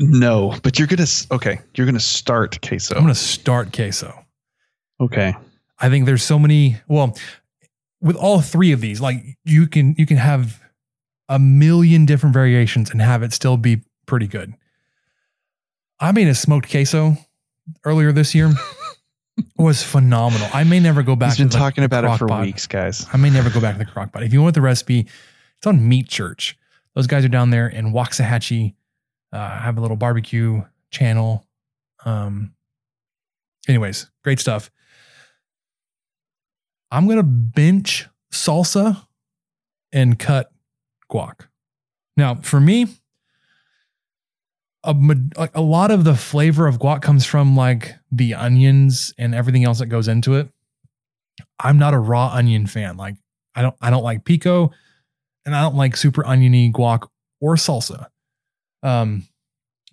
No, 0.00 0.54
but 0.62 0.78
you're 0.78 0.88
gonna 0.88 1.06
okay. 1.32 1.58
You're 1.74 1.86
gonna 1.86 2.00
start 2.00 2.60
queso. 2.66 2.94
I'm 2.94 3.02
going 3.02 3.12
to 3.12 3.18
start 3.20 3.72
queso. 3.72 4.14
okay. 5.00 5.34
I 5.80 5.88
think 5.88 6.06
there's 6.06 6.22
so 6.22 6.38
many. 6.38 6.76
Well, 6.88 7.16
with 8.00 8.16
all 8.16 8.40
three 8.40 8.72
of 8.72 8.80
these, 8.80 9.00
like 9.00 9.22
you 9.44 9.66
can 9.66 9.94
you 9.98 10.06
can 10.06 10.16
have 10.16 10.60
a 11.28 11.38
million 11.38 12.06
different 12.06 12.32
variations 12.32 12.90
and 12.90 13.00
have 13.02 13.22
it 13.22 13.32
still 13.32 13.56
be 13.56 13.82
pretty 14.06 14.26
good. 14.26 14.54
I 16.00 16.12
made 16.12 16.28
a 16.28 16.34
smoked 16.34 16.70
queso 16.70 17.16
earlier 17.84 18.12
this 18.12 18.34
year. 18.34 18.50
it 19.36 19.44
was 19.58 19.82
phenomenal. 19.82 20.48
I 20.54 20.64
may 20.64 20.80
never 20.80 21.02
go 21.02 21.16
back. 21.16 21.30
He's 21.30 21.38
been 21.38 21.48
to 21.50 21.52
the- 21.56 21.58
talking 21.58 21.84
about 21.84 22.04
it 22.04 22.16
for 22.18 22.26
pot. 22.28 22.42
weeks, 22.42 22.66
guys. 22.66 23.06
I 23.12 23.16
may 23.16 23.30
never 23.30 23.50
go 23.50 23.60
back 23.60 23.74
to 23.74 23.78
the 23.78 23.84
crock 23.90 24.12
pot. 24.12 24.22
If 24.22 24.32
you 24.32 24.40
want 24.42 24.54
the 24.54 24.60
recipe, 24.60 25.00
it's 25.58 25.66
on 25.66 25.86
Meat 25.88 26.08
Church. 26.08 26.56
Those 26.94 27.06
guys 27.06 27.24
are 27.24 27.28
down 27.28 27.50
there 27.50 27.68
in 27.68 27.92
Waxahachie. 27.92 28.74
Uh, 29.32 29.58
have 29.58 29.76
a 29.76 29.80
little 29.80 29.96
barbecue 29.96 30.62
channel. 30.90 31.46
Um, 32.04 32.54
anyways, 33.68 34.10
great 34.24 34.40
stuff. 34.40 34.70
I'm 36.90 37.08
gonna 37.08 37.22
bench 37.22 38.08
salsa 38.32 39.06
and 39.92 40.18
cut 40.18 40.50
guac. 41.10 41.48
Now, 42.16 42.36
for 42.36 42.60
me, 42.60 42.86
a, 44.84 45.50
a 45.54 45.60
lot 45.60 45.90
of 45.90 46.04
the 46.04 46.14
flavor 46.14 46.66
of 46.66 46.78
guac 46.78 47.02
comes 47.02 47.24
from 47.26 47.56
like 47.56 47.94
the 48.10 48.34
onions 48.34 49.12
and 49.18 49.34
everything 49.34 49.64
else 49.64 49.80
that 49.80 49.86
goes 49.86 50.08
into 50.08 50.34
it. 50.34 50.48
I'm 51.60 51.78
not 51.78 51.94
a 51.94 51.98
raw 51.98 52.28
onion 52.32 52.66
fan. 52.66 52.96
Like 52.96 53.16
I 53.54 53.62
don't 53.62 53.74
I 53.80 53.90
don't 53.90 54.02
like 54.02 54.24
pico 54.24 54.70
and 55.44 55.54
I 55.54 55.62
don't 55.62 55.76
like 55.76 55.96
super 55.96 56.24
oniony 56.26 56.72
guac 56.72 57.08
or 57.40 57.56
salsa. 57.56 58.06
Um 58.82 59.26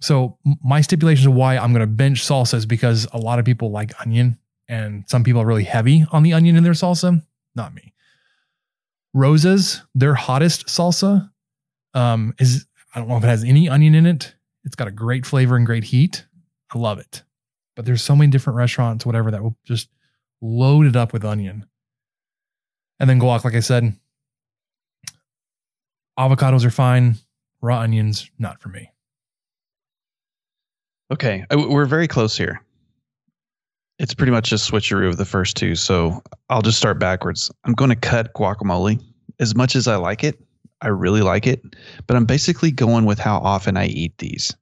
so 0.01 0.37
my 0.63 0.81
stipulations 0.81 1.25
of 1.25 1.33
why 1.33 1.57
I'm 1.57 1.71
going 1.71 1.79
to 1.79 1.87
bench 1.87 2.21
salsa 2.21 2.55
is 2.55 2.65
because 2.65 3.07
a 3.13 3.17
lot 3.17 3.39
of 3.39 3.45
people 3.45 3.71
like 3.71 3.99
onion 3.99 4.37
and 4.67 5.03
some 5.07 5.23
people 5.23 5.41
are 5.41 5.45
really 5.45 5.63
heavy 5.63 6.05
on 6.11 6.23
the 6.23 6.33
onion 6.33 6.55
in 6.55 6.63
their 6.63 6.73
salsa. 6.73 7.21
Not 7.55 7.73
me. 7.73 7.93
Rosa's, 9.13 9.81
their 9.93 10.13
hottest 10.13 10.67
salsa, 10.67 11.29
um, 11.93 12.33
is 12.39 12.65
I 12.93 12.99
don't 12.99 13.07
know 13.07 13.17
if 13.17 13.23
it 13.23 13.27
has 13.27 13.43
any 13.43 13.69
onion 13.69 13.95
in 13.95 14.05
it. 14.05 14.35
It's 14.63 14.75
got 14.75 14.87
a 14.87 14.91
great 14.91 15.25
flavor 15.25 15.55
and 15.55 15.65
great 15.65 15.83
heat. 15.83 16.25
I 16.73 16.77
love 16.77 16.99
it. 16.99 17.23
But 17.75 17.85
there's 17.85 18.03
so 18.03 18.15
many 18.15 18.31
different 18.31 18.57
restaurants, 18.57 19.05
whatever, 19.05 19.31
that 19.31 19.43
will 19.43 19.57
just 19.63 19.89
load 20.41 20.85
it 20.85 20.95
up 20.95 21.13
with 21.13 21.23
onion. 21.23 21.65
And 22.99 23.09
then 23.09 23.19
guac, 23.19 23.43
like 23.43 23.55
I 23.55 23.59
said, 23.59 23.93
avocados 26.17 26.65
are 26.65 26.71
fine. 26.71 27.15
Raw 27.61 27.79
onions, 27.79 28.29
not 28.39 28.61
for 28.61 28.69
me. 28.69 28.91
Okay, 31.11 31.45
we're 31.51 31.85
very 31.85 32.07
close 32.07 32.35
here. 32.37 32.64
It's 33.97 34.13
pretty 34.13 34.31
much 34.31 34.49
just 34.49 34.69
switcheroo 34.69 35.07
of 35.07 35.17
the 35.17 35.25
first 35.25 35.55
two, 35.55 35.75
so 35.75 36.21
I'll 36.49 36.61
just 36.61 36.77
start 36.77 36.99
backwards. 36.99 37.49
I'm 37.63 37.73
going 37.73 37.89
to 37.89 37.95
cut 37.95 38.33
guacamole. 38.33 39.01
As 39.39 39.55
much 39.55 39.75
as 39.75 39.87
I 39.87 39.95
like 39.95 40.23
it, 40.23 40.39
I 40.81 40.87
really 40.89 41.21
like 41.21 41.47
it, 41.47 41.61
but 42.07 42.15
I'm 42.15 42.25
basically 42.25 42.71
going 42.71 43.05
with 43.05 43.19
how 43.19 43.37
often 43.37 43.75
I 43.77 43.87
eat 43.87 44.17
these 44.17 44.55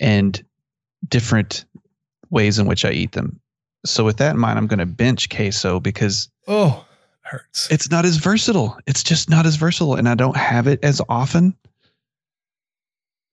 and 0.00 0.42
different 1.08 1.64
ways 2.30 2.58
in 2.58 2.66
which 2.66 2.84
I 2.84 2.90
eat 2.92 3.12
them. 3.12 3.38
So 3.84 4.04
with 4.04 4.16
that 4.18 4.32
in 4.34 4.38
mind, 4.40 4.58
I'm 4.58 4.66
going 4.68 4.78
to 4.78 4.86
bench 4.86 5.28
queso 5.28 5.80
because 5.80 6.28
Oh, 6.48 6.84
hurts. 7.22 7.68
it's 7.70 7.90
not 7.90 8.04
as 8.04 8.16
versatile. 8.16 8.78
It's 8.86 9.02
just 9.02 9.28
not 9.28 9.46
as 9.46 9.56
versatile, 9.56 9.94
and 9.96 10.08
I 10.08 10.14
don't 10.14 10.36
have 10.36 10.66
it 10.68 10.80
as 10.84 11.00
often. 11.08 11.56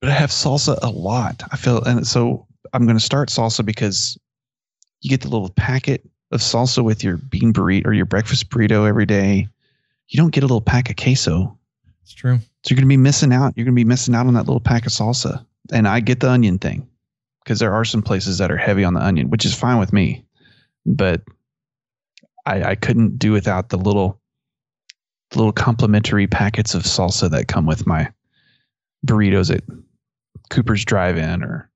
But 0.01 0.09
I 0.09 0.13
have 0.13 0.31
salsa 0.31 0.77
a 0.81 0.89
lot. 0.89 1.43
I 1.51 1.57
feel, 1.57 1.83
and 1.83 2.05
so 2.07 2.47
I'm 2.73 2.85
going 2.85 2.97
to 2.97 3.03
start 3.03 3.29
salsa 3.29 3.65
because 3.65 4.17
you 5.01 5.09
get 5.09 5.21
the 5.21 5.29
little 5.29 5.49
packet 5.49 6.07
of 6.31 6.41
salsa 6.41 6.83
with 6.83 7.03
your 7.03 7.17
bean 7.17 7.53
burrito 7.53 7.85
or 7.85 7.93
your 7.93 8.05
breakfast 8.05 8.49
burrito 8.49 8.87
every 8.87 9.05
day. 9.05 9.47
You 10.09 10.17
don't 10.17 10.31
get 10.31 10.43
a 10.43 10.47
little 10.47 10.61
pack 10.61 10.89
of 10.89 10.95
queso, 10.95 11.57
It's 12.03 12.13
true. 12.13 12.37
so 12.37 12.69
you're 12.69 12.75
going 12.75 12.85
to 12.85 12.89
be 12.89 12.97
missing 12.97 13.31
out. 13.33 13.53
You're 13.55 13.65
going 13.65 13.75
to 13.75 13.79
be 13.79 13.85
missing 13.85 14.15
out 14.15 14.27
on 14.27 14.33
that 14.33 14.45
little 14.45 14.59
pack 14.59 14.85
of 14.85 14.91
salsa. 14.91 15.45
And 15.71 15.87
I 15.87 15.99
get 15.99 16.19
the 16.19 16.29
onion 16.29 16.57
thing 16.57 16.87
because 17.43 17.59
there 17.59 17.73
are 17.73 17.85
some 17.85 18.01
places 18.01 18.37
that 18.39 18.51
are 18.51 18.57
heavy 18.57 18.83
on 18.83 18.93
the 18.93 19.03
onion, 19.03 19.29
which 19.29 19.45
is 19.45 19.53
fine 19.55 19.77
with 19.79 19.93
me. 19.93 20.23
But 20.85 21.21
I, 22.45 22.63
I 22.71 22.75
couldn't 22.75 23.19
do 23.19 23.31
without 23.31 23.69
the 23.69 23.77
little 23.77 24.19
the 25.31 25.37
little 25.37 25.53
complimentary 25.53 26.25
packets 26.25 26.73
of 26.73 26.83
salsa 26.83 27.29
that 27.29 27.47
come 27.47 27.67
with 27.67 27.85
my 27.85 28.11
burritos 29.05 29.53
at 29.53 29.63
Cooper's 30.49 30.83
Drive-In 30.83 31.43
or 31.43 31.69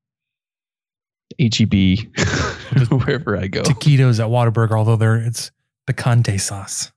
HEB, 1.40 1.74
wherever 2.92 3.38
I 3.38 3.48
go. 3.48 3.64
Taquitos 3.64 4.20
at 4.20 4.28
Whataburger, 4.30 4.78
although 4.78 4.96
there 4.96 5.16
it's 5.18 5.52
picante 5.88 6.40
sauce. 6.40 6.92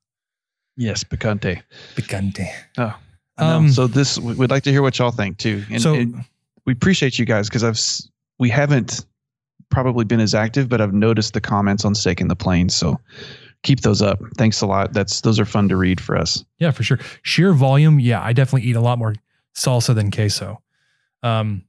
Yes, 0.76 1.04
picante. 1.04 1.62
Picante. 1.94 2.46
Oh, 2.78 2.94
um, 3.38 3.68
so 3.70 3.86
this 3.86 4.18
we- 4.18 4.34
we'd 4.34 4.50
like 4.50 4.62
to 4.64 4.70
hear 4.70 4.82
what 4.82 4.98
y'all 4.98 5.10
think 5.10 5.38
too, 5.38 5.64
and, 5.70 5.80
So- 5.82 6.04
we 6.66 6.72
appreciate 6.72 7.18
you 7.18 7.24
guys 7.24 7.48
because 7.48 7.62
I've 7.64 7.80
we 8.38 8.50
haven't 8.50 9.06
probably 9.70 10.04
been 10.04 10.20
as 10.20 10.34
active, 10.34 10.68
but 10.68 10.80
I've 10.80 10.92
noticed 10.92 11.32
the 11.32 11.40
comments 11.40 11.84
on 11.84 11.94
Staking 11.94 12.28
the 12.28 12.36
Plains. 12.36 12.74
So 12.74 13.00
keep 13.62 13.80
those 13.80 14.02
up. 14.02 14.18
Thanks 14.36 14.60
a 14.60 14.66
lot. 14.66 14.92
That's 14.92 15.20
those 15.22 15.38
are 15.40 15.44
fun 15.44 15.68
to 15.70 15.76
read 15.76 16.00
for 16.00 16.16
us. 16.16 16.44
Yeah, 16.58 16.72
for 16.72 16.82
sure. 16.82 16.98
Sheer 17.22 17.52
volume, 17.52 17.98
yeah, 18.00 18.20
I 18.22 18.32
definitely 18.32 18.68
eat 18.68 18.76
a 18.76 18.80
lot 18.80 18.98
more 18.98 19.14
salsa 19.56 19.94
than 19.94 20.10
queso. 20.10 20.60
Um, 21.22 21.62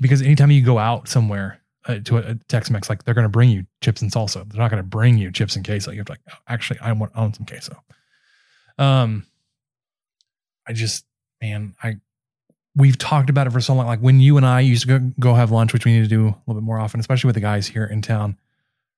because 0.00 0.20
anytime 0.22 0.50
you 0.50 0.62
go 0.62 0.78
out 0.78 1.08
somewhere 1.08 1.60
uh, 1.88 1.98
to 2.04 2.18
a, 2.18 2.32
a 2.32 2.34
Tex-Mex, 2.48 2.88
like 2.88 3.04
they're 3.04 3.14
going 3.14 3.24
to 3.24 3.30
bring 3.30 3.50
you 3.50 3.66
chips 3.80 4.02
and 4.02 4.12
salsa. 4.12 4.48
They're 4.48 4.60
not 4.60 4.70
going 4.70 4.82
to 4.82 4.88
bring 4.88 5.18
you 5.18 5.32
chips 5.32 5.56
and 5.56 5.64
queso. 5.64 5.90
You 5.90 5.98
have 5.98 6.06
to 6.06 6.12
like, 6.12 6.20
oh, 6.30 6.36
actually, 6.46 6.78
I 6.80 6.92
want, 6.92 7.12
I 7.14 7.20
want 7.20 7.36
some 7.36 7.46
queso. 7.46 7.82
Um, 8.78 9.26
I 10.66 10.72
just, 10.72 11.04
man, 11.42 11.74
I, 11.82 11.96
we've 12.76 12.98
talked 12.98 13.30
about 13.30 13.46
it 13.46 13.50
for 13.50 13.60
so 13.60 13.74
long. 13.74 13.86
Like 13.86 14.00
when 14.00 14.20
you 14.20 14.36
and 14.36 14.46
I 14.46 14.60
used 14.60 14.82
to 14.82 14.98
go, 14.98 15.12
go 15.18 15.34
have 15.34 15.50
lunch, 15.50 15.72
which 15.72 15.84
we 15.84 15.92
need 15.92 16.02
to 16.02 16.08
do 16.08 16.28
a 16.28 16.38
little 16.46 16.60
bit 16.60 16.62
more 16.62 16.78
often, 16.78 17.00
especially 17.00 17.28
with 17.28 17.34
the 17.34 17.40
guys 17.40 17.66
here 17.66 17.84
in 17.84 18.02
town. 18.02 18.36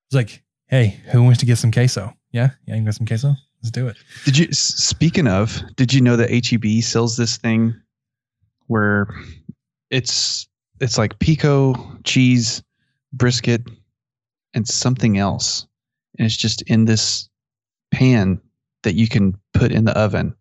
It's 0.07 0.15
like, 0.15 0.43
hey, 0.67 0.99
who 1.11 1.23
wants 1.23 1.39
to 1.39 1.45
get 1.45 1.57
some 1.57 1.71
queso? 1.71 2.13
Yeah, 2.31 2.51
yeah, 2.65 2.75
you 2.75 2.79
can 2.79 2.85
get 2.85 2.95
some 2.95 3.07
queso. 3.07 3.35
Let's 3.61 3.71
do 3.71 3.87
it. 3.87 3.97
Did 4.25 4.37
you? 4.37 4.51
Speaking 4.51 5.27
of, 5.27 5.61
did 5.75 5.93
you 5.93 6.01
know 6.01 6.15
that 6.15 6.29
HEB 6.29 6.83
sells 6.83 7.15
this 7.15 7.37
thing 7.37 7.75
where 8.67 9.07
it's 9.89 10.47
it's 10.79 10.97
like 10.97 11.19
pico 11.19 11.75
cheese, 12.03 12.63
brisket, 13.13 13.61
and 14.53 14.67
something 14.67 15.17
else, 15.17 15.65
and 16.17 16.25
it's 16.25 16.37
just 16.37 16.61
in 16.63 16.85
this 16.85 17.29
pan 17.91 18.39
that 18.83 18.95
you 18.95 19.07
can 19.07 19.37
put 19.53 19.71
in 19.71 19.85
the 19.85 19.97
oven, 19.97 20.35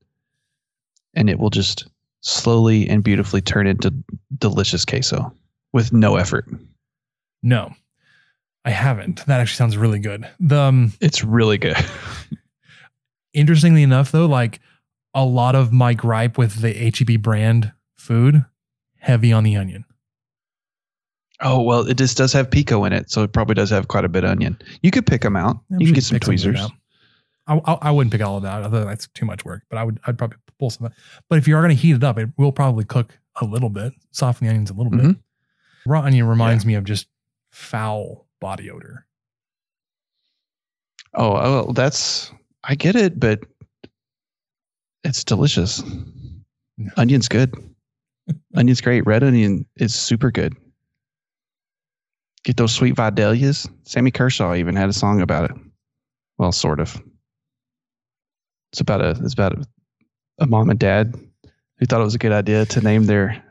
and 1.15 1.29
it 1.29 1.39
will 1.39 1.51
just 1.51 1.87
slowly 2.23 2.89
and 2.89 3.03
beautifully 3.03 3.41
turn 3.41 3.67
into 3.67 3.95
delicious 4.39 4.85
queso 4.85 5.33
with 5.73 5.93
no 5.93 6.17
effort. 6.17 6.47
No, 7.43 7.73
I 8.65 8.71
haven't. 8.71 9.25
That 9.27 9.41
actually 9.41 9.57
sounds 9.57 9.77
really 9.77 9.99
good. 9.99 10.29
The 10.39 10.61
um, 10.61 10.93
It's 11.01 11.25
really 11.25 11.59
good. 11.59 11.77
interestingly 13.33 13.83
enough, 13.83 14.13
though, 14.13 14.27
like 14.27 14.61
a 15.15 15.25
lot 15.25 15.55
of 15.55 15.73
my 15.73 15.95
gripe 15.95 16.39
with 16.39 16.61
the 16.61 16.73
HEB 16.73 17.23
brand 17.23 17.73
food, 17.97 18.45
heavy 18.99 19.33
on 19.33 19.45
the 19.45 19.57
onion. 19.57 19.85
Oh 21.43 21.63
well, 21.63 21.87
it 21.89 21.97
just 21.97 22.17
does 22.17 22.33
have 22.35 22.51
pico 22.51 22.85
in 22.85 22.93
it, 22.93 23.11
so 23.11 23.23
it 23.23 23.33
probably 23.33 23.55
does 23.55 23.71
have 23.71 23.89
quite 23.89 24.05
a 24.05 24.09
bit 24.09 24.25
of 24.25 24.31
onion. 24.31 24.59
You 24.83 24.91
could 24.91 25.07
pick 25.07 25.23
them 25.23 25.37
out. 25.37 25.59
I'm 25.73 25.81
you 25.81 25.87
can 25.87 25.95
get 25.95 26.05
some 26.05 26.17
pick 26.17 26.25
some 26.25 26.35
of 26.35 26.39
it 26.39 26.43
tweezers. 26.45 26.71
I, 27.47 27.61
I, 27.65 27.73
I 27.83 27.91
wouldn't 27.91 28.13
pick 28.13 28.21
all 28.23 28.37
of 28.37 28.43
that. 28.43 28.63
Although 28.63 28.85
that's 28.85 29.09
too 29.09 29.25
much 29.25 29.45
work. 29.45 29.63
But 29.71 29.79
I 29.79 29.85
would 29.85 29.99
I'd 30.07 30.19
probably 30.19 30.37
pull 30.59 30.71
some. 30.71 30.87
of 30.87 30.93
that. 30.93 30.99
But 31.29 31.39
if 31.39 31.49
you 31.49 31.57
are 31.57 31.63
going 31.63 31.75
to 31.75 31.81
heat 31.81 31.97
it 31.97 32.05
up, 32.05 32.19
it 32.19 32.29
will 32.37 32.53
probably 32.53 32.85
cook 32.85 33.19
a 33.41 33.45
little 33.45 33.71
bit, 33.71 33.93
soften 34.11 34.47
the 34.47 34.51
onions 34.51 34.71
a 34.71 34.75
little 34.75 34.91
bit. 34.91 35.01
Mhm. 35.01 35.19
Raw 35.87 36.03
onion 36.03 36.27
reminds 36.27 36.67
me 36.67 36.75
of 36.75 36.85
just 36.85 37.07
foul 37.51 38.27
body 38.41 38.71
odor. 38.71 39.07
Oh, 41.15 41.33
well, 41.33 41.73
that's 41.73 42.31
I 42.65 42.75
get 42.75 42.95
it, 42.97 43.19
but 43.19 43.41
it's 45.05 45.25
delicious. 45.25 45.83
Onion's 46.97 47.29
good. 47.29 47.55
Onion's 48.57 48.81
great. 48.81 49.07
Red 49.07 49.25
onion 49.25 49.67
is 49.77 49.95
super 49.95 50.31
good. 50.31 50.55
Get 52.45 52.57
those 52.57 52.73
sweet 52.73 52.95
Vidalias. 52.95 53.71
Sammy 53.85 54.11
Kershaw 54.11 54.55
even 54.55 54.77
had 54.77 54.89
a 54.89 54.95
song 54.95 55.21
about 55.21 55.51
it. 55.51 55.57
Well, 56.39 56.53
sort 56.53 56.81
of. 56.81 57.01
It's 58.73 58.81
about 58.81 59.03
a 59.03 59.11
it's 59.11 59.35
about 59.35 59.59
a, 59.59 59.67
a 60.39 60.47
mom 60.47 60.71
and 60.71 60.79
dad 60.79 61.15
who 61.77 61.87
thought 61.87 62.01
it 62.01 62.05
was 62.05 62.15
a 62.15 62.19
good 62.19 62.33
idea 62.33 62.65
to 62.67 62.81
name 62.81 63.05
their 63.05 63.43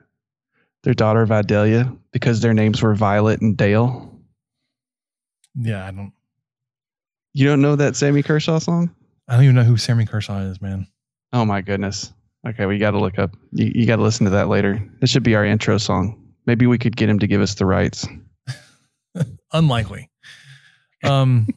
their 0.84 0.94
daughter 0.94 1.26
Vidalia 1.26 1.94
because 2.12 2.42
their 2.42 2.54
names 2.54 2.82
were 2.82 2.96
Violet 2.96 3.42
and 3.42 3.58
Dale. 3.58 4.18
Yeah, 5.56 5.86
I 5.86 5.92
don't. 5.92 6.14
You 7.34 7.48
don't 7.48 7.62
know 7.62 7.76
that 7.76 7.96
Sammy 7.96 8.24
Kershaw 8.24 8.60
song? 8.60 8.96
I 9.28 9.36
don't 9.36 9.44
even 9.44 9.56
know 9.56 9.64
who 9.64 9.78
Sammy 9.78 10.06
Kershaw 10.06 10.40
is, 10.40 10.62
man. 10.62 10.88
Oh 11.34 11.46
my 11.46 11.62
goodness. 11.62 12.12
Okay, 12.48 12.66
we 12.66 12.78
got 12.78 12.92
to 12.92 13.00
look 13.00 13.20
up. 13.20 13.36
You, 13.52 13.72
you 13.76 13.86
got 13.86 13.98
to 13.98 14.02
listen 14.02 14.24
to 14.26 14.32
that 14.32 14.48
later. 14.48 14.82
This 15.02 15.10
should 15.10 15.24
be 15.24 15.36
our 15.36 15.46
intro 15.46 15.78
song. 15.78 16.34
Maybe 16.46 16.66
we 16.66 16.78
could 16.78 16.96
get 16.96 17.10
him 17.10 17.20
to 17.20 17.28
give 17.28 17.42
us 17.42 17.56
the 17.56 17.66
rights. 17.66 18.08
Unlikely. 19.54 20.10
Um, 21.04 21.48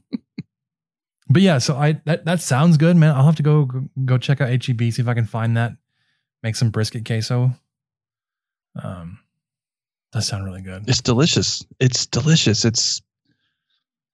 but 1.29 1.43
yeah, 1.43 1.59
so 1.59 1.77
I 1.77 2.01
that 2.05 2.25
that 2.25 2.41
sounds 2.41 2.77
good, 2.77 2.97
man. 2.97 3.15
I'll 3.15 3.27
have 3.27 3.37
to 3.37 3.43
go 3.43 3.69
go, 4.05 4.19
check 4.19 4.41
out 4.41 4.49
HEB, 4.49 4.81
see 4.93 5.03
if 5.03 5.09
I 5.09 5.15
can 5.15 5.27
find 5.27 5.57
that. 5.57 5.73
Make 6.43 6.57
some 6.57 6.71
brisket 6.71 7.05
queso. 7.05 7.53
Um, 8.83 9.19
that 10.13 10.23
sound 10.23 10.45
really 10.45 10.63
good. 10.63 10.85
It's 10.89 11.01
delicious. 11.01 11.65
It's 11.81 12.07
delicious. 12.07 12.65
It's 12.65 13.01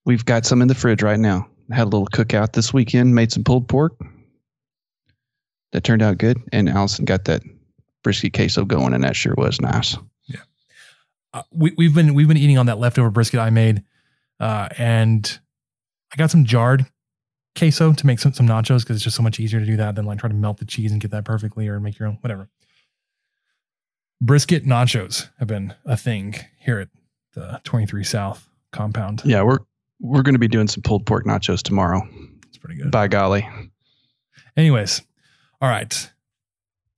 we've 0.05 0.24
got 0.24 0.46
some 0.46 0.62
in 0.62 0.68
the 0.68 0.74
fridge 0.74 1.03
right 1.03 1.18
now. 1.18 1.49
Had 1.70 1.84
a 1.84 1.90
little 1.90 2.07
cookout 2.07 2.53
this 2.53 2.72
weekend. 2.72 3.14
Made 3.14 3.32
some 3.32 3.44
pulled 3.44 3.68
pork. 3.68 3.94
That 5.72 5.84
turned 5.84 6.03
out 6.03 6.18
good. 6.18 6.38
And 6.53 6.68
Allison 6.68 7.05
got 7.05 7.24
that 7.24 7.42
brisket 8.03 8.32
queso 8.32 8.64
going, 8.64 8.94
and 8.94 9.05
that 9.05 9.16
sure 9.16 9.34
was 9.36 9.61
nice. 9.61 9.96
Uh, 11.33 11.43
we 11.51 11.72
we've 11.76 11.95
been 11.95 12.14
we've 12.14 12.29
been 12.29 12.37
eating 12.37 12.59
on 12.59 12.66
that 12.66 12.79
leftover 12.79 13.11
brisket 13.11 13.41
I 13.41 13.51
made, 13.51 13.83
uh, 14.41 14.68
and 14.79 15.39
I 16.12 16.16
got 16.16 16.31
some 16.31 16.45
jarred 16.45 16.87
queso 17.57 17.93
to 17.93 18.07
make 18.07 18.18
some 18.18 18.33
some 18.33 18.47
nachos 18.47 18.81
because 18.81 18.97
it's 18.97 19.05
just 19.05 19.16
so 19.16 19.22
much 19.22 19.39
easier 19.41 19.61
to 19.61 19.66
do 19.66 19.76
that 19.76 19.95
than 19.95 20.07
like 20.07 20.18
try 20.18 20.29
to 20.29 20.35
melt 20.35 20.59
the 20.59 20.64
cheese 20.64 20.93
and 20.93 21.01
get 21.01 21.11
that 21.11 21.24
perfectly 21.24 21.68
or 21.68 21.81
make 21.81 21.99
your 21.99 22.09
own 22.09 22.18
whatever. 22.20 22.49
Brisket 24.20 24.64
nachos 24.64 25.29
have 25.39 25.49
been 25.49 25.74
a 25.85 25.97
thing 25.97 26.35
here 26.59 26.81
at 26.81 26.89
the 27.35 27.61
23 27.64 28.03
South 28.05 28.49
compound. 28.72 29.22
Yeah, 29.24 29.43
we're 29.43 29.59
we're 30.01 30.22
going 30.22 30.35
to 30.35 30.41
be 30.41 30.49
doing 30.49 30.68
some 30.68 30.83
pulled 30.83 31.07
pork 31.07 31.24
nachos 31.24 31.62
tomorrow. 31.62 32.07
It's 32.49 32.59
pretty 32.59 32.81
good. 32.81 32.91
By 32.91 33.09
golly. 33.09 33.49
Anyways, 34.57 35.03
all 35.61 35.68
right. 35.68 36.11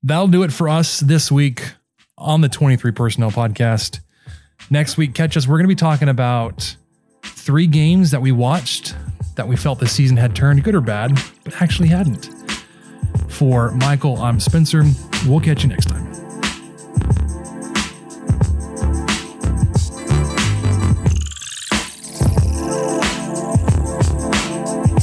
That'll 0.03 0.29
do 0.29 0.43
it 0.43 0.53
for 0.53 0.69
us 0.69 1.01
this 1.01 1.31
week 1.31 1.75
on 2.17 2.41
the 2.41 2.49
23 2.49 2.93
Personnel 2.93 3.31
Podcast. 3.31 4.01
Next 4.73 4.97
week, 4.97 5.15
catch 5.15 5.37
us. 5.37 5.49
We're 5.49 5.59
going 5.59 5.65
to 5.65 5.75
be 5.75 5.75
talking 5.75 6.09
about 6.09 6.77
three 7.25 7.67
games 7.67 8.13
that 8.13 8.23
we 8.23 8.31
watched 8.31 8.95
that 9.35 9.49
we 9.49 9.57
felt 9.57 9.81
the 9.81 9.89
season 9.89 10.17
had 10.17 10.37
turned 10.37 10.63
good 10.63 10.77
or 10.77 10.81
bad, 10.81 11.19
but 11.43 11.61
actually 11.61 11.89
hadn't. 11.89 12.31
For 13.29 13.73
Michael, 13.73 14.17
I'm 14.19 14.39
Spencer. 14.39 14.85
We'll 15.27 15.41
catch 15.41 15.65
you 15.65 15.69
next 15.69 15.87
time. 15.87 16.10